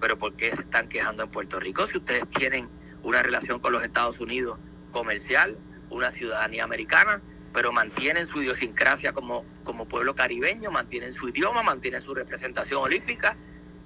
pero 0.00 0.16
¿por 0.18 0.34
qué 0.34 0.54
se 0.54 0.62
están 0.62 0.88
quejando 0.88 1.24
en 1.24 1.30
Puerto 1.30 1.58
Rico 1.58 1.86
si 1.86 1.98
ustedes 1.98 2.28
tienen 2.30 2.68
una 3.02 3.22
relación 3.22 3.60
con 3.60 3.72
los 3.72 3.82
Estados 3.82 4.18
Unidos 4.20 4.58
comercial, 4.92 5.56
una 5.90 6.10
ciudadanía 6.10 6.64
americana, 6.64 7.20
pero 7.52 7.72
mantienen 7.72 8.26
su 8.26 8.42
idiosincrasia 8.42 9.12
como, 9.12 9.44
como 9.64 9.88
pueblo 9.88 10.14
caribeño, 10.14 10.70
mantienen 10.70 11.12
su 11.12 11.28
idioma, 11.28 11.62
mantienen 11.62 12.02
su 12.02 12.14
representación 12.14 12.82
olímpica, 12.82 13.36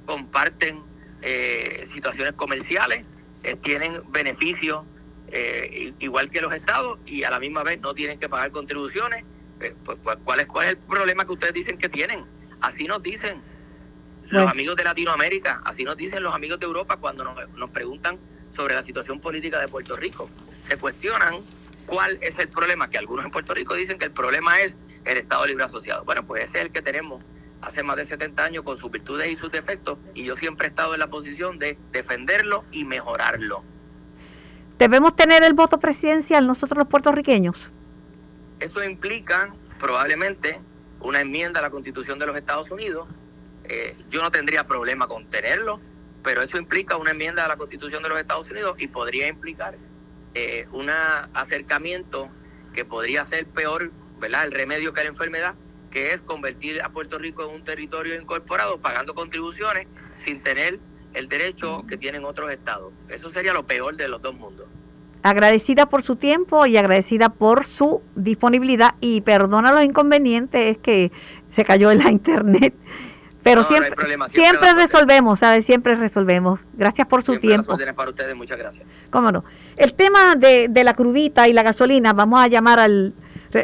comparten 0.04 0.82
eh, 1.22 1.88
situaciones 1.94 2.34
comerciales, 2.34 3.04
eh, 3.42 3.56
tienen 3.56 4.02
beneficios 4.10 4.84
eh, 5.28 5.94
igual 5.98 6.30
que 6.30 6.40
los 6.40 6.52
estados 6.52 6.98
y 7.06 7.24
a 7.24 7.30
la 7.30 7.40
misma 7.40 7.62
vez 7.62 7.80
no 7.80 7.94
tienen 7.94 8.18
que 8.18 8.28
pagar 8.28 8.50
contribuciones. 8.50 9.24
Pues, 9.84 9.96
¿cuál, 10.24 10.40
es, 10.40 10.46
¿Cuál 10.46 10.66
es 10.66 10.72
el 10.72 10.78
problema 10.78 11.24
que 11.24 11.32
ustedes 11.32 11.54
dicen 11.54 11.78
que 11.78 11.88
tienen? 11.88 12.24
Así 12.60 12.84
nos 12.84 13.02
dicen 13.02 13.40
los 14.28 14.50
amigos 14.50 14.76
de 14.76 14.84
Latinoamérica, 14.84 15.60
así 15.64 15.84
nos 15.84 15.96
dicen 15.96 16.22
los 16.22 16.34
amigos 16.34 16.58
de 16.58 16.66
Europa 16.66 16.96
cuando 16.96 17.22
nos, 17.24 17.48
nos 17.50 17.70
preguntan 17.70 18.18
sobre 18.54 18.74
la 18.74 18.82
situación 18.82 19.20
política 19.20 19.60
de 19.60 19.68
Puerto 19.68 19.96
Rico. 19.96 20.28
Se 20.68 20.76
cuestionan 20.76 21.36
cuál 21.86 22.18
es 22.20 22.38
el 22.38 22.48
problema, 22.48 22.88
que 22.88 22.98
algunos 22.98 23.24
en 23.24 23.30
Puerto 23.30 23.54
Rico 23.54 23.74
dicen 23.74 23.98
que 23.98 24.06
el 24.06 24.12
problema 24.12 24.60
es 24.60 24.74
el 25.04 25.18
Estado 25.18 25.46
Libre 25.46 25.64
Asociado. 25.64 26.04
Bueno, 26.04 26.26
pues 26.26 26.48
ese 26.48 26.58
es 26.58 26.64
el 26.66 26.70
que 26.70 26.82
tenemos 26.82 27.22
hace 27.62 27.82
más 27.82 27.96
de 27.96 28.06
70 28.06 28.44
años 28.44 28.64
con 28.64 28.76
sus 28.76 28.90
virtudes 28.90 29.30
y 29.30 29.36
sus 29.36 29.50
defectos 29.50 29.98
y 30.14 30.24
yo 30.24 30.36
siempre 30.36 30.66
he 30.66 30.70
estado 30.70 30.94
en 30.94 31.00
la 31.00 31.06
posición 31.06 31.58
de 31.58 31.78
defenderlo 31.92 32.64
y 32.72 32.84
mejorarlo. 32.84 33.64
¿Debemos 34.78 35.14
tener 35.14 35.44
el 35.44 35.54
voto 35.54 35.78
presidencial 35.78 36.46
nosotros 36.46 36.76
los 36.78 36.88
puertorriqueños? 36.88 37.70
Eso 38.58 38.82
implica 38.82 39.54
probablemente 39.78 40.60
una 41.00 41.20
enmienda 41.20 41.60
a 41.60 41.62
la 41.62 41.70
Constitución 41.70 42.18
de 42.18 42.26
los 42.26 42.36
Estados 42.36 42.70
Unidos. 42.70 43.08
Eh, 43.64 43.96
yo 44.10 44.22
no 44.22 44.30
tendría 44.30 44.66
problema 44.66 45.06
con 45.06 45.28
tenerlo, 45.28 45.80
pero 46.22 46.42
eso 46.42 46.58
implica 46.58 46.96
una 46.96 47.12
enmienda 47.12 47.44
a 47.44 47.48
la 47.48 47.56
Constitución 47.56 48.02
de 48.02 48.08
los 48.08 48.18
Estados 48.18 48.50
Unidos 48.50 48.76
y 48.78 48.88
podría 48.88 49.28
implicar 49.28 49.76
eh, 50.34 50.66
un 50.72 50.90
acercamiento 50.90 52.28
que 52.72 52.84
podría 52.84 53.24
ser 53.26 53.46
peor, 53.46 53.92
¿verdad? 54.18 54.44
El 54.44 54.52
remedio 54.52 54.92
que 54.92 55.02
la 55.02 55.10
enfermedad, 55.10 55.54
que 55.92 56.12
es 56.12 56.20
convertir 56.22 56.82
a 56.82 56.88
Puerto 56.88 57.18
Rico 57.18 57.44
en 57.44 57.54
un 57.54 57.64
territorio 57.64 58.20
incorporado 58.20 58.78
pagando 58.78 59.14
contribuciones 59.14 59.86
sin 60.24 60.42
tener 60.42 60.80
el 61.14 61.28
derecho 61.28 61.84
que 61.86 61.96
tienen 61.96 62.24
otros 62.24 62.50
estados. 62.50 62.92
Eso 63.08 63.30
sería 63.30 63.52
lo 63.52 63.66
peor 63.66 63.96
de 63.96 64.08
los 64.08 64.22
dos 64.22 64.34
mundos. 64.34 64.66
Agradecida 65.22 65.86
por 65.86 66.02
su 66.02 66.16
tiempo 66.16 66.66
y 66.66 66.76
agradecida 66.76 67.28
por 67.28 67.66
su 67.66 68.02
disponibilidad 68.16 68.96
y 69.00 69.20
perdona 69.20 69.70
los 69.70 69.84
inconvenientes, 69.84 70.76
es 70.76 70.78
que 70.78 71.12
se 71.52 71.64
cayó 71.64 71.92
en 71.92 71.98
la 71.98 72.10
internet 72.10 72.74
pero 73.42 73.64
siempre, 73.64 73.94
siempre, 74.28 74.72
resolvemos, 74.74 75.40
¿sabes? 75.40 75.66
Siempre 75.66 75.96
resolvemos. 75.96 76.60
Gracias 76.74 77.08
por 77.08 77.24
su 77.24 77.38
tiempo. 77.40 77.76
para 77.96 78.10
ustedes, 78.10 78.36
muchas 78.36 78.56
gracias. 78.56 78.86
Cómo 79.10 79.32
no. 79.32 79.44
El 79.76 79.94
tema 79.94 80.36
de, 80.36 80.68
de 80.68 80.84
la 80.84 80.94
crudita 80.94 81.48
y 81.48 81.52
la 81.52 81.64
gasolina, 81.64 82.12
vamos 82.12 82.40
a 82.40 82.46
llamar 82.46 82.78
al, 82.78 83.14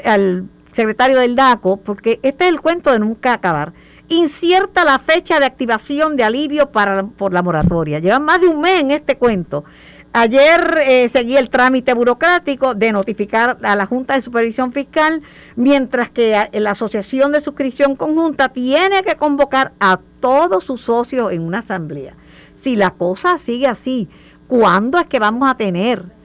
al 0.05 0.49
secretario 0.79 1.19
del 1.19 1.35
DACO, 1.35 1.79
porque 1.79 2.21
este 2.23 2.45
es 2.45 2.51
el 2.51 2.61
cuento 2.61 2.93
de 2.93 3.01
nunca 3.01 3.33
acabar. 3.33 3.73
Incierta 4.09 4.85
la 4.85 5.01
fecha 5.01 5.41
de 5.41 5.47
activación 5.47 6.17
de 6.17 6.23
alivio 6.23 6.71
para, 6.71 7.03
por 7.03 7.33
la 7.33 7.43
moratoria. 7.43 7.99
Llevan 7.99 8.25
más 8.25 8.41
de 8.41 8.47
un 8.47 8.61
mes 8.61 8.81
en 8.81 8.93
este 8.93 9.17
cuento. 9.17 9.65
Ayer 10.13 10.79
eh, 10.87 11.09
seguí 11.09 11.37
el 11.37 11.51
trámite 11.51 11.95
burocrático 11.95 12.77
de 12.77 12.93
notificar 12.93 13.59
a 13.63 13.75
la 13.75 13.87
Junta 13.87 14.15
de 14.15 14.23
Supervisión 14.23 14.73
Fiscal, 14.73 15.21
mientras 15.57 16.11
que 16.11 16.49
la 16.53 16.71
Asociación 16.71 17.33
de 17.33 17.41
Suscripción 17.41 17.97
Conjunta 17.97 18.49
tiene 18.49 19.03
que 19.03 19.17
convocar 19.17 19.73
a 19.81 19.99
todos 20.21 20.63
sus 20.63 20.81
socios 20.81 21.33
en 21.33 21.43
una 21.43 21.59
asamblea. 21.59 22.15
Si 22.55 22.77
la 22.77 22.93
cosa 22.93 23.37
sigue 23.37 23.67
así, 23.67 24.09
¿cuándo 24.47 24.99
es 24.99 25.07
que 25.07 25.19
vamos 25.19 25.51
a 25.51 25.57
tener? 25.57 26.18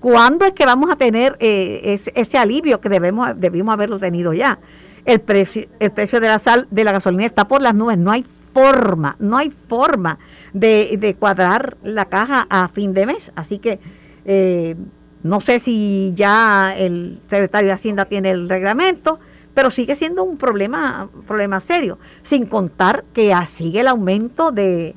¿Cuándo 0.00 0.44
es 0.44 0.52
que 0.52 0.66
vamos 0.66 0.90
a 0.90 0.96
tener 0.96 1.36
eh, 1.40 2.00
ese, 2.14 2.38
alivio 2.38 2.80
que 2.80 2.88
debemos, 2.88 3.30
debimos 3.36 3.72
haberlo 3.72 3.98
tenido 3.98 4.32
ya? 4.32 4.58
El 5.04 5.20
precio, 5.20 5.66
el 5.80 5.90
precio 5.92 6.20
de 6.20 6.28
la 6.28 6.38
sal, 6.38 6.66
de 6.70 6.84
la 6.84 6.92
gasolina 6.92 7.24
está 7.24 7.48
por 7.48 7.62
las 7.62 7.74
nubes, 7.74 7.96
no 7.96 8.10
hay 8.10 8.24
forma, 8.52 9.16
no 9.18 9.36
hay 9.36 9.52
forma 9.68 10.18
de, 10.52 11.16
cuadrar 11.18 11.76
la 11.82 12.06
caja 12.06 12.46
a 12.50 12.68
fin 12.68 12.92
de 12.92 13.06
mes. 13.06 13.30
Así 13.36 13.58
que 13.58 13.78
eh, 14.24 14.76
no 15.22 15.40
sé 15.40 15.58
si 15.58 16.12
ya 16.16 16.74
el 16.76 17.20
secretario 17.28 17.68
de 17.68 17.74
Hacienda 17.74 18.04
tiene 18.06 18.30
el 18.30 18.48
reglamento, 18.48 19.18
pero 19.54 19.70
sigue 19.70 19.96
siendo 19.96 20.22
un 20.22 20.36
problema, 20.36 21.08
problema 21.26 21.60
serio, 21.60 21.98
sin 22.22 22.46
contar 22.46 23.04
que 23.12 23.34
sigue 23.46 23.80
el 23.80 23.88
aumento 23.88 24.52
de 24.52 24.94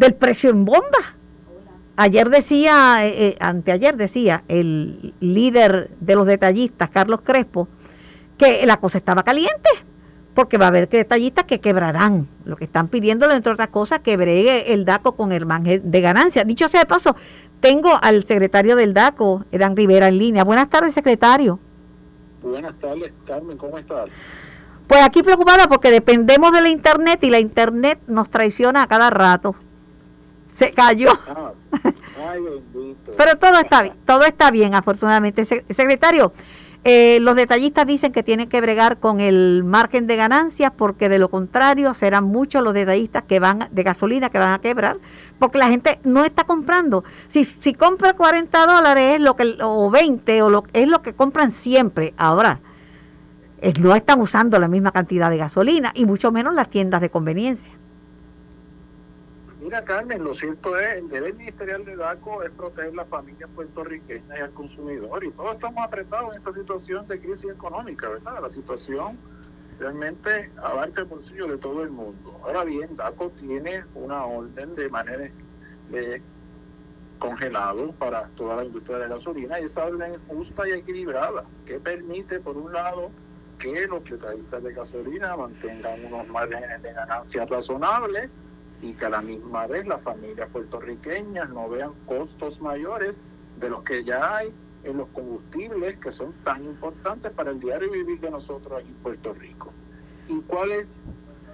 del 0.00 0.14
precio 0.14 0.48
en 0.48 0.64
bomba. 0.64 1.16
Ayer 2.02 2.30
decía, 2.30 3.04
eh, 3.04 3.26
eh, 3.26 3.36
anteayer 3.40 3.94
decía 3.94 4.42
el 4.48 5.12
líder 5.20 5.90
de 6.00 6.14
los 6.14 6.26
detallistas, 6.26 6.88
Carlos 6.88 7.20
Crespo, 7.22 7.68
que 8.38 8.64
la 8.64 8.78
cosa 8.78 8.96
estaba 8.96 9.22
caliente 9.22 9.68
porque 10.32 10.56
va 10.56 10.64
a 10.64 10.68
haber 10.68 10.88
detallistas 10.88 11.44
que 11.44 11.60
quebrarán. 11.60 12.26
Lo 12.46 12.56
que 12.56 12.64
están 12.64 12.88
pidiendo, 12.88 13.30
entre 13.30 13.52
otras 13.52 13.68
cosas, 13.68 14.00
que 14.00 14.16
bregue 14.16 14.72
el 14.72 14.86
DACO 14.86 15.14
con 15.14 15.30
el 15.32 15.44
margen 15.44 15.90
de 15.90 16.00
ganancia. 16.00 16.42
Dicho 16.44 16.70
sea 16.70 16.80
de 16.80 16.86
paso, 16.86 17.16
tengo 17.60 17.90
al 18.00 18.24
secretario 18.24 18.76
del 18.76 18.94
DACO, 18.94 19.44
Edan 19.52 19.76
Rivera, 19.76 20.08
en 20.08 20.16
línea. 20.16 20.42
Buenas 20.42 20.70
tardes, 20.70 20.94
secretario. 20.94 21.58
Buenas 22.40 22.78
tardes, 22.78 23.12
Carmen, 23.26 23.58
¿cómo 23.58 23.76
estás? 23.76 24.22
Pues 24.86 25.02
aquí 25.02 25.22
preocupada 25.22 25.68
porque 25.68 25.90
dependemos 25.90 26.50
de 26.52 26.62
la 26.62 26.70
Internet 26.70 27.22
y 27.24 27.28
la 27.28 27.40
Internet 27.40 28.00
nos 28.06 28.30
traiciona 28.30 28.84
a 28.84 28.86
cada 28.86 29.10
rato. 29.10 29.54
Se 30.52 30.72
cayó. 30.72 31.10
Ah, 31.28 31.52
ay, 32.30 32.40
Pero 33.16 33.38
todo 33.38 33.58
está 33.58 33.82
bien, 33.82 33.94
todo 34.04 34.24
está 34.24 34.50
bien, 34.50 34.74
afortunadamente. 34.74 35.44
Secretario, 35.44 36.32
eh, 36.82 37.18
los 37.20 37.36
detallistas 37.36 37.86
dicen 37.86 38.10
que 38.10 38.22
tienen 38.22 38.48
que 38.48 38.60
bregar 38.60 38.98
con 38.98 39.20
el 39.20 39.64
margen 39.64 40.06
de 40.06 40.16
ganancias 40.16 40.72
porque 40.74 41.10
de 41.10 41.18
lo 41.18 41.28
contrario 41.28 41.92
serán 41.92 42.24
muchos 42.24 42.62
los 42.62 42.72
detallistas 42.72 43.24
que 43.24 43.38
van 43.38 43.68
de 43.70 43.82
gasolina 43.82 44.30
que 44.30 44.38
van 44.38 44.54
a 44.54 44.60
quebrar 44.60 44.96
porque 45.38 45.58
la 45.58 45.68
gente 45.68 46.00
no 46.04 46.24
está 46.24 46.44
comprando. 46.44 47.04
Si, 47.28 47.44
si 47.44 47.74
compra 47.74 48.14
40 48.14 48.66
dólares 48.66 49.16
es 49.16 49.20
lo 49.20 49.36
que, 49.36 49.58
o 49.62 49.90
20 49.90 50.42
o 50.42 50.50
lo, 50.50 50.64
es 50.72 50.88
lo 50.88 51.02
que 51.02 51.12
compran 51.12 51.52
siempre. 51.52 52.14
Ahora, 52.16 52.60
no 53.80 53.94
están 53.94 54.20
usando 54.20 54.58
la 54.58 54.68
misma 54.68 54.90
cantidad 54.90 55.28
de 55.28 55.36
gasolina 55.36 55.92
y 55.94 56.06
mucho 56.06 56.32
menos 56.32 56.54
las 56.54 56.70
tiendas 56.70 57.02
de 57.02 57.10
conveniencia. 57.10 57.72
Mira, 59.70 59.84
Carmen, 59.84 60.24
lo 60.24 60.34
cierto 60.34 60.76
es, 60.80 60.96
el 60.96 61.08
deber 61.08 61.32
ministerial 61.34 61.84
de 61.84 61.94
DACO 61.94 62.42
es 62.42 62.50
proteger 62.50 62.92
la 62.92 63.04
familia 63.04 63.46
puertorriqueña 63.46 64.36
y 64.36 64.40
al 64.40 64.50
consumidor. 64.50 65.22
Y 65.22 65.30
todos 65.30 65.54
estamos 65.54 65.84
apretados 65.84 66.32
en 66.32 66.38
esta 66.38 66.52
situación 66.54 67.06
de 67.06 67.20
crisis 67.20 67.52
económica, 67.52 68.08
¿verdad? 68.08 68.42
La 68.42 68.48
situación 68.48 69.16
realmente 69.78 70.50
abarca 70.56 71.02
el 71.02 71.06
bolsillo 71.06 71.46
de 71.46 71.56
todo 71.58 71.84
el 71.84 71.90
mundo. 71.90 72.40
Ahora 72.42 72.64
bien, 72.64 72.96
DACO 72.96 73.30
tiene 73.38 73.84
una 73.94 74.24
orden 74.24 74.74
de 74.74 74.88
manera 74.88 75.30
de 75.90 76.20
congelado 77.20 77.92
para 77.92 78.26
toda 78.30 78.56
la 78.56 78.64
industria 78.64 78.98
de 78.98 79.08
la 79.08 79.14
gasolina 79.14 79.60
y 79.60 79.66
esa 79.66 79.84
orden 79.84 80.14
es 80.14 80.20
justa 80.26 80.68
y 80.68 80.72
equilibrada, 80.72 81.44
que 81.64 81.78
permite, 81.78 82.40
por 82.40 82.56
un 82.56 82.72
lado, 82.72 83.12
que 83.60 83.86
los 83.86 84.02
detallistas 84.02 84.64
de 84.64 84.72
gasolina 84.72 85.36
mantengan 85.36 86.04
unos 86.06 86.26
márgenes 86.26 86.82
de 86.82 86.92
ganancias 86.92 87.48
razonables 87.48 88.42
y 88.82 88.94
que 88.94 89.06
a 89.06 89.10
la 89.10 89.22
misma 89.22 89.66
vez 89.66 89.86
las 89.86 90.02
familias 90.02 90.48
puertorriqueñas 90.50 91.50
no 91.50 91.68
vean 91.68 91.92
costos 92.06 92.60
mayores 92.60 93.22
de 93.58 93.70
los 93.70 93.82
que 93.82 94.04
ya 94.04 94.36
hay 94.36 94.52
en 94.84 94.96
los 94.96 95.08
combustibles 95.08 95.98
que 95.98 96.12
son 96.12 96.32
tan 96.44 96.64
importantes 96.64 97.30
para 97.32 97.50
el 97.50 97.60
diario 97.60 97.90
vivir 97.90 98.20
de 98.20 98.30
nosotros 98.30 98.80
aquí 98.80 98.88
en 98.88 98.96
Puerto 98.96 99.34
Rico. 99.34 99.72
¿Y 100.28 100.40
cuáles 100.42 101.02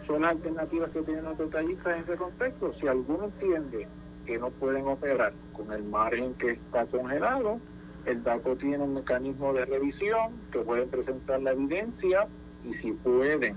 son 0.00 0.22
las 0.22 0.32
alternativas 0.32 0.90
que 0.90 1.02
tienen 1.02 1.24
los 1.24 1.38
detallistas 1.38 1.94
en 1.94 2.02
ese 2.02 2.16
contexto? 2.16 2.72
Si 2.72 2.86
alguno 2.86 3.24
entiende 3.24 3.88
que 4.24 4.38
no 4.38 4.50
pueden 4.50 4.86
operar 4.86 5.32
con 5.52 5.72
el 5.72 5.82
margen 5.84 6.34
que 6.34 6.50
está 6.50 6.86
congelado, 6.86 7.58
el 8.04 8.22
DACO 8.22 8.56
tiene 8.56 8.84
un 8.84 8.94
mecanismo 8.94 9.52
de 9.52 9.64
revisión 9.64 10.40
que 10.52 10.60
pueden 10.60 10.88
presentar 10.88 11.42
la 11.42 11.52
evidencia 11.52 12.28
y 12.64 12.72
si 12.72 12.92
pueden 12.92 13.56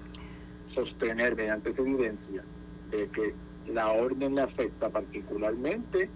sostener 0.68 1.36
mediante 1.36 1.70
esa 1.70 1.82
evidencia 1.82 2.44
de 2.90 3.08
que 3.10 3.36
la 3.74 3.92
orden 3.92 4.36
le 4.36 4.42
afecta 4.42 4.90
particularmente, 4.90 6.10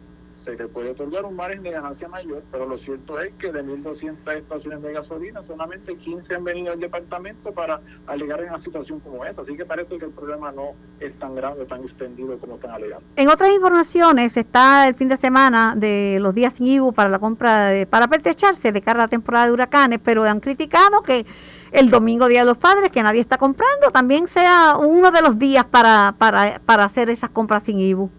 se 0.44 0.56
le 0.56 0.68
puede 0.68 0.92
otorgar 0.92 1.26
un 1.26 1.36
margen 1.36 1.64
de 1.64 1.72
ganancia 1.72 2.08
mayor, 2.08 2.44
pero 2.52 2.68
lo 2.68 2.78
cierto 2.78 3.20
es 3.20 3.34
que 3.36 3.52
de 3.52 3.64
1.200 3.64 4.36
estaciones 4.36 4.82
de 4.82 4.94
gasolina, 4.94 5.42
solamente 5.42 5.96
15 5.96 6.36
han 6.36 6.44
venido 6.44 6.74
al 6.74 6.80
departamento 6.80 7.54
para 7.54 7.80
alegar 8.08 8.42
en 8.42 8.50
una 8.50 8.60
situación 8.60 9.00
como 9.00 9.24
esa. 9.24 9.42
Así 9.42 9.56
que 9.56 9.66
parece 9.66 9.98
que 9.98 10.06
el 10.06 10.12
problema 10.12 10.52
no 10.52 10.72
es 11.00 11.18
tan 11.18 11.36
grande, 11.36 11.66
tan 11.66 11.82
extendido 11.82 12.38
como 12.40 12.56
están 12.56 12.72
alegando. 12.72 13.06
En 13.16 13.30
otras 13.30 13.54
informaciones 13.54 14.36
está 14.36 14.88
el 14.88 14.96
fin 14.96 15.08
de 15.08 15.18
semana 15.18 15.76
de 15.78 16.18
los 16.20 16.36
días 16.36 16.54
sin 16.54 16.68
IBU 16.68 16.94
para 16.94 17.10
la 17.10 17.20
compra, 17.20 17.68
de, 17.68 17.86
para 17.86 18.08
pertrecharse 18.08 18.72
de 18.72 18.82
cara 18.82 19.00
a 19.00 19.04
la 19.06 19.10
temporada 19.10 19.46
de 19.46 19.54
huracanes, 19.54 20.00
pero 20.04 20.24
han 20.24 20.40
criticado 20.40 21.04
que 21.04 21.26
el 21.74 21.90
domingo 21.90 22.28
Día 22.28 22.42
de 22.42 22.46
los 22.46 22.58
Padres, 22.58 22.92
que 22.92 23.04
nadie 23.04 23.20
está 23.20 23.38
comprando, 23.38 23.90
también 23.92 24.28
sea 24.28 24.78
uno 24.78 25.12
de 25.12 25.22
los 25.22 25.38
días 25.40 25.66
para, 25.66 26.16
para, 26.18 26.60
para 26.60 26.86
hacer 26.86 27.10
esas 27.10 27.32
compras 27.32 27.64
sin 27.64 27.80
IBU. 27.80 28.10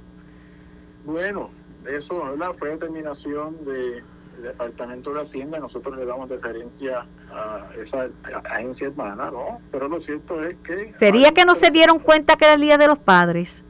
Bueno, 1.05 1.51
eso 1.87 2.23
fue 2.59 2.71
determinación 2.71 3.65
del 3.65 4.03
Departamento 4.43 5.15
de 5.15 5.23
Hacienda, 5.23 5.59
nosotros 5.61 5.97
le 5.97 6.05
damos 6.05 6.29
deferencia 6.29 7.07
a 7.33 7.69
esa 7.81 8.09
agencia 8.45 8.89
hermana, 8.89 9.31
¿no? 9.31 9.61
Pero 9.71 9.89
lo 9.89 10.01
cierto 10.01 10.43
es 10.43 10.57
que... 10.65 10.93
¿Sería 10.99 11.33
que 11.33 11.45
no 11.45 11.55
se 11.55 11.71
dieron 11.71 12.01
cuenta 12.01 12.37
que 12.37 12.45
era 12.45 12.55
el 12.55 12.61
Día 12.61 12.77
de 12.77 12.89
los 12.89 12.99
Padres? 12.99 13.63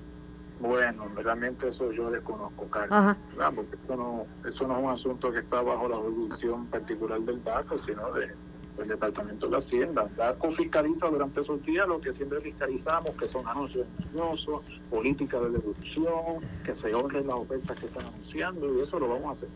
Bueno, 0.61 1.07
realmente 1.15 1.69
eso 1.69 1.93
yo 1.93 2.11
desconozco, 2.11 2.67
Carlos. 2.71 3.17
Porque 3.55 3.77
eso 3.85 3.97
no, 3.97 4.27
eso 4.49 4.67
no 4.67 4.79
es 4.79 4.85
un 4.85 4.91
asunto 4.91 5.31
que 5.31 5.41
está 5.41 5.61
bajo 5.61 5.89
la 5.89 5.97
jurisdicción 5.97 6.67
particular 6.69 7.21
del 7.21 7.45
DACO, 7.45 7.77
sino 7.77 8.11
de, 8.13 8.35
del 8.77 8.89
Departamento 8.89 9.49
de 9.49 9.57
Hacienda. 9.57 10.09
DACO 10.17 10.51
fiscaliza 10.53 11.09
durante 11.09 11.41
esos 11.41 11.63
días 11.63 11.87
lo 11.87 12.01
que 12.01 12.13
siempre 12.13 12.41
fiscalizamos, 12.41 13.11
que 13.13 13.29
son 13.29 13.47
anuncios 13.47 13.87
engañosos, 13.99 14.65
políticas 14.91 15.43
de 15.43 15.51
devolución, 15.51 16.45
que 16.65 16.75
se 16.75 16.95
honren 16.95 17.27
las 17.27 17.37
ofertas 17.37 17.79
que 17.79 17.87
están 17.87 18.07
anunciando, 18.07 18.75
y 18.75 18.81
eso 18.81 18.99
lo 18.99 19.09
vamos 19.09 19.29
a 19.29 19.33
hacer. 19.33 19.49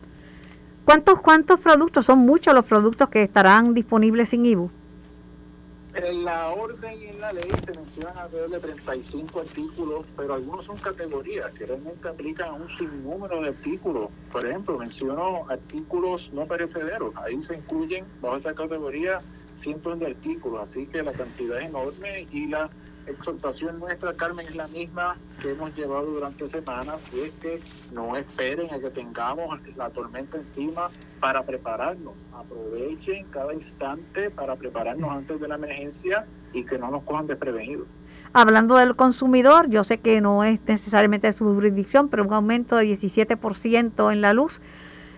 ¿Cuántos, 0.85 1.21
cuántos 1.21 1.59
productos? 1.59 2.05
Son 2.05 2.19
muchos 2.19 2.53
los 2.53 2.65
productos 2.65 3.09
que 3.09 3.23
estarán 3.23 3.73
disponibles 3.73 4.29
sin 4.29 4.45
IBU. 4.45 4.71
En 5.95 6.23
la 6.23 6.49
orden 6.49 7.01
y 7.01 7.07
en 7.07 7.19
la 7.19 7.33
ley 7.33 7.49
se 7.65 7.73
mencionan 7.73 8.17
alrededor 8.17 8.49
de 8.51 8.59
35 8.59 9.39
artículos, 9.39 10.05
pero 10.15 10.35
algunos 10.35 10.65
son 10.65 10.77
categorías 10.77 11.51
que 11.51 11.65
realmente 11.65 12.07
aplican 12.07 12.49
a 12.49 12.53
un 12.53 12.69
sinnúmero 12.69 13.41
de 13.41 13.49
artículos. 13.49 14.09
Por 14.31 14.45
ejemplo, 14.45 14.77
menciono 14.77 15.49
artículos 15.49 16.31
no 16.31 16.45
perecederos. 16.45 17.13
Ahí 17.15 17.41
se 17.41 17.55
incluyen, 17.55 18.05
bajo 18.21 18.35
esa 18.35 18.53
categoría, 18.53 19.21
cientos 19.55 19.99
de 19.99 20.07
artículos. 20.07 20.69
Así 20.69 20.85
que 20.85 21.01
la 21.01 21.11
cantidad 21.11 21.59
es 21.59 21.69
enorme 21.69 22.27
y 22.31 22.47
la 22.47 22.69
exhortación 23.11 23.79
nuestra, 23.79 24.13
Carmen, 24.13 24.47
es 24.47 24.55
la 24.55 24.67
misma 24.67 25.17
que 25.41 25.51
hemos 25.51 25.75
llevado 25.75 26.05
durante 26.07 26.47
semanas, 26.47 26.99
y 27.13 27.21
es 27.21 27.31
que 27.33 27.61
no 27.93 28.15
esperen 28.15 28.73
a 28.73 28.79
que 28.79 28.89
tengamos 28.89 29.59
la 29.75 29.89
tormenta 29.89 30.37
encima 30.37 30.89
para 31.19 31.43
prepararnos. 31.43 32.13
Aprovechen 32.33 33.25
cada 33.31 33.53
instante 33.53 34.29
para 34.29 34.55
prepararnos 34.55 35.11
antes 35.11 35.39
de 35.39 35.47
la 35.47 35.55
emergencia 35.55 36.25
y 36.53 36.63
que 36.65 36.77
no 36.77 36.89
nos 36.91 37.03
cojan 37.03 37.27
desprevenidos. 37.27 37.87
Hablando 38.31 38.75
del 38.75 38.95
consumidor, 38.95 39.69
yo 39.69 39.83
sé 39.83 39.99
que 39.99 40.21
no 40.21 40.43
es 40.43 40.59
necesariamente 40.67 41.31
su 41.31 41.45
jurisdicción, 41.45 42.09
pero 42.09 42.23
un 42.23 42.33
aumento 42.33 42.75
de 42.75 42.85
17% 42.85 44.11
en 44.11 44.21
la 44.21 44.33
luz. 44.33 44.61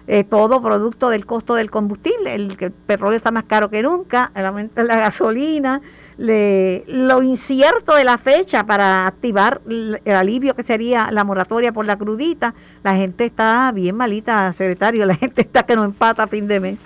Eh, 0.08 0.24
todo 0.24 0.62
producto 0.62 1.10
del 1.10 1.26
costo 1.26 1.54
del 1.54 1.70
combustible, 1.70 2.34
el, 2.34 2.58
el 2.60 2.72
petróleo 2.72 3.18
está 3.18 3.32
más 3.32 3.44
caro 3.44 3.70
que 3.70 3.84
nunca, 3.84 4.32
el 4.34 4.46
aumento 4.46 4.82
de 4.82 4.88
la 4.88 4.98
gasolina, 4.98 5.82
le, 6.22 6.84
lo 6.88 7.24
incierto 7.24 7.96
de 7.96 8.04
la 8.04 8.20
fecha 8.20 8.64
para 8.66 9.08
activar 9.08 9.62
el, 9.68 10.00
alivio 10.06 10.56
que 10.56 10.62
sería 10.62 11.10
la 11.12 11.24
moratoria 11.24 11.72
por 11.72 11.86
la 11.86 11.98
crudita. 11.98 12.54
La 12.84 12.96
gente 12.96 13.26
está 13.26 13.72
bien 13.72 13.96
malita, 13.96 14.54
secretario, 14.54 15.06
la 15.06 15.16
gente 15.16 15.42
está 15.42 15.64
que 15.64 15.76
no 15.76 15.84
empata 15.84 16.24
a 16.24 16.28
fin 16.28 16.48
de 16.48 16.60
mes. 16.60 16.78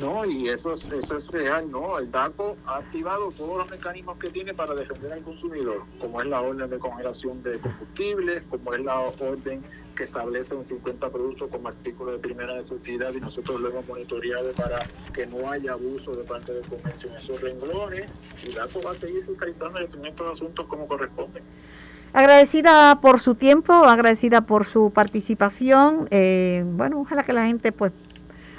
No, 0.00 0.24
y 0.24 0.48
eso 0.48 0.72
es, 0.72 0.90
eso 0.90 1.16
es 1.16 1.28
real, 1.30 1.70
¿no? 1.70 1.98
El 1.98 2.10
DACO 2.10 2.56
ha 2.64 2.76
activado 2.76 3.30
todos 3.32 3.58
los 3.58 3.70
mecanismos 3.70 4.16
que 4.16 4.30
tiene 4.30 4.54
para 4.54 4.74
defender 4.74 5.12
al 5.12 5.22
consumidor, 5.22 5.82
como 6.00 6.22
es 6.22 6.28
la 6.28 6.40
orden 6.40 6.70
de 6.70 6.78
congelación 6.78 7.42
de 7.42 7.58
combustibles, 7.58 8.42
como 8.48 8.72
es 8.72 8.80
la 8.80 9.00
orden 9.00 9.62
que 9.94 10.04
establecen 10.04 10.64
50 10.64 11.10
productos 11.10 11.50
como 11.50 11.68
artículos 11.68 12.14
de 12.14 12.18
primera 12.20 12.54
necesidad 12.54 13.12
y 13.12 13.20
nosotros 13.20 13.60
lo 13.60 13.68
hemos 13.68 13.86
monitoreado 13.86 14.50
para 14.52 14.86
que 15.12 15.26
no 15.26 15.50
haya 15.50 15.72
abuso 15.72 16.16
de 16.16 16.24
parte 16.24 16.54
del 16.54 16.66
comercio 16.66 17.10
en 17.10 17.16
esos 17.16 17.38
renglones 17.42 18.10
y 18.46 18.52
DACO 18.52 18.80
va 18.80 18.92
a 18.92 18.94
seguir 18.94 19.22
fiscalizando 19.26 19.78
y 19.80 20.08
estos 20.08 20.32
asuntos 20.32 20.66
como 20.66 20.88
corresponde. 20.88 21.42
Agradecida 22.14 23.00
por 23.00 23.20
su 23.20 23.34
tiempo, 23.34 23.72
agradecida 23.72 24.42
por 24.42 24.64
su 24.64 24.90
participación. 24.90 26.08
Eh, 26.10 26.62
bueno, 26.66 27.00
ojalá 27.00 27.24
que 27.24 27.32
la 27.32 27.46
gente 27.46 27.72
pues 27.72 27.92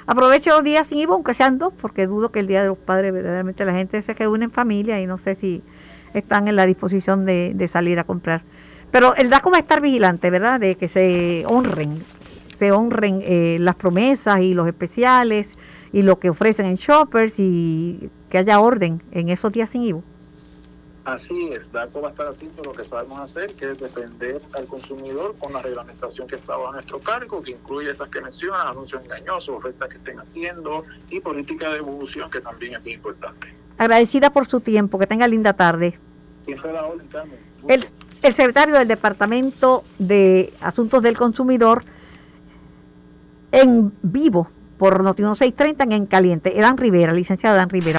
Aproveche 0.06 0.50
los 0.50 0.62
días 0.62 0.86
sin 0.86 0.98
IVA, 0.98 1.14
aunque 1.14 1.34
sean 1.34 1.58
dos, 1.58 1.72
porque 1.80 2.06
dudo 2.06 2.30
que 2.30 2.40
el 2.40 2.46
Día 2.46 2.62
de 2.62 2.68
los 2.68 2.78
Padres 2.78 3.12
verdaderamente 3.12 3.64
la 3.64 3.74
gente 3.74 4.00
se 4.02 4.12
reúne 4.14 4.46
en 4.46 4.50
familia 4.50 5.00
y 5.00 5.06
no 5.06 5.16
sé 5.16 5.34
si 5.34 5.62
están 6.12 6.48
en 6.48 6.56
la 6.56 6.66
disposición 6.66 7.24
de, 7.24 7.68
salir 7.70 7.98
a 7.98 8.04
comprar. 8.04 8.42
Pero 8.90 9.14
el 9.16 9.30
DACO 9.30 9.50
va 9.50 9.56
a 9.56 9.60
estar 9.60 9.80
vigilante, 9.80 10.30
¿verdad? 10.30 10.60
De 10.60 10.76
que 10.76 10.88
se 10.88 11.44
honren, 11.46 11.98
se 12.58 12.70
honren 12.70 13.20
eh, 13.22 13.56
las 13.60 13.74
promesas 13.74 14.40
y 14.40 14.54
los 14.54 14.68
especiales 14.68 15.58
y 15.92 16.02
lo 16.02 16.18
que 16.20 16.30
ofrecen 16.30 16.66
en 16.66 16.76
shoppers 16.76 17.38
y 17.38 18.10
que 18.28 18.38
haya 18.38 18.60
orden 18.60 19.02
en 19.10 19.30
esos 19.30 19.52
días 19.52 19.70
sin 19.70 19.82
IVA. 19.82 20.02
Así 21.04 21.52
es, 21.52 21.70
DACO 21.70 22.00
va 22.00 22.08
a 22.08 22.10
estar 22.12 22.26
haciendo 22.28 22.62
lo 22.62 22.72
que 22.72 22.82
sabemos 22.82 23.20
hacer, 23.20 23.54
que 23.54 23.66
es 23.66 23.78
defender 23.78 24.40
al 24.54 24.66
consumidor 24.66 25.36
con 25.38 25.52
la 25.52 25.60
reglamentación 25.60 26.26
que 26.26 26.36
está 26.36 26.56
bajo 26.56 26.72
nuestro 26.72 26.98
cargo, 26.98 27.42
que 27.42 27.50
incluye 27.50 27.90
esas 27.90 28.08
que 28.08 28.22
mencionan, 28.22 28.68
anuncios 28.68 29.04
engañosos, 29.04 29.54
ofertas 29.54 29.90
que 29.90 29.96
estén 29.96 30.18
haciendo 30.18 30.84
y 31.10 31.20
política 31.20 31.68
de 31.68 31.78
evolución, 31.78 32.30
que 32.30 32.40
también 32.40 32.74
es 32.74 32.82
muy 32.82 32.92
importante. 32.92 33.54
Agradecida 33.76 34.30
por 34.30 34.46
su 34.46 34.60
tiempo, 34.60 34.98
que 34.98 35.06
tenga 35.06 35.28
linda 35.28 35.52
tarde. 35.52 35.98
El, 37.68 37.84
el 38.22 38.34
secretario 38.34 38.74
del 38.74 38.88
Departamento 38.88 39.84
de 39.98 40.54
Asuntos 40.60 41.02
del 41.02 41.18
Consumidor 41.18 41.84
en 43.52 43.92
vivo 44.02 44.48
por 44.78 45.02
Noti 45.02 45.22
1630 45.22 45.84
en, 45.84 45.92
en 45.92 46.06
Caliente. 46.06 46.58
Edan 46.58 46.76
Rivera, 46.76 47.12
licenciado 47.12 47.56
Edan 47.56 47.68
Rivera. 47.68 47.98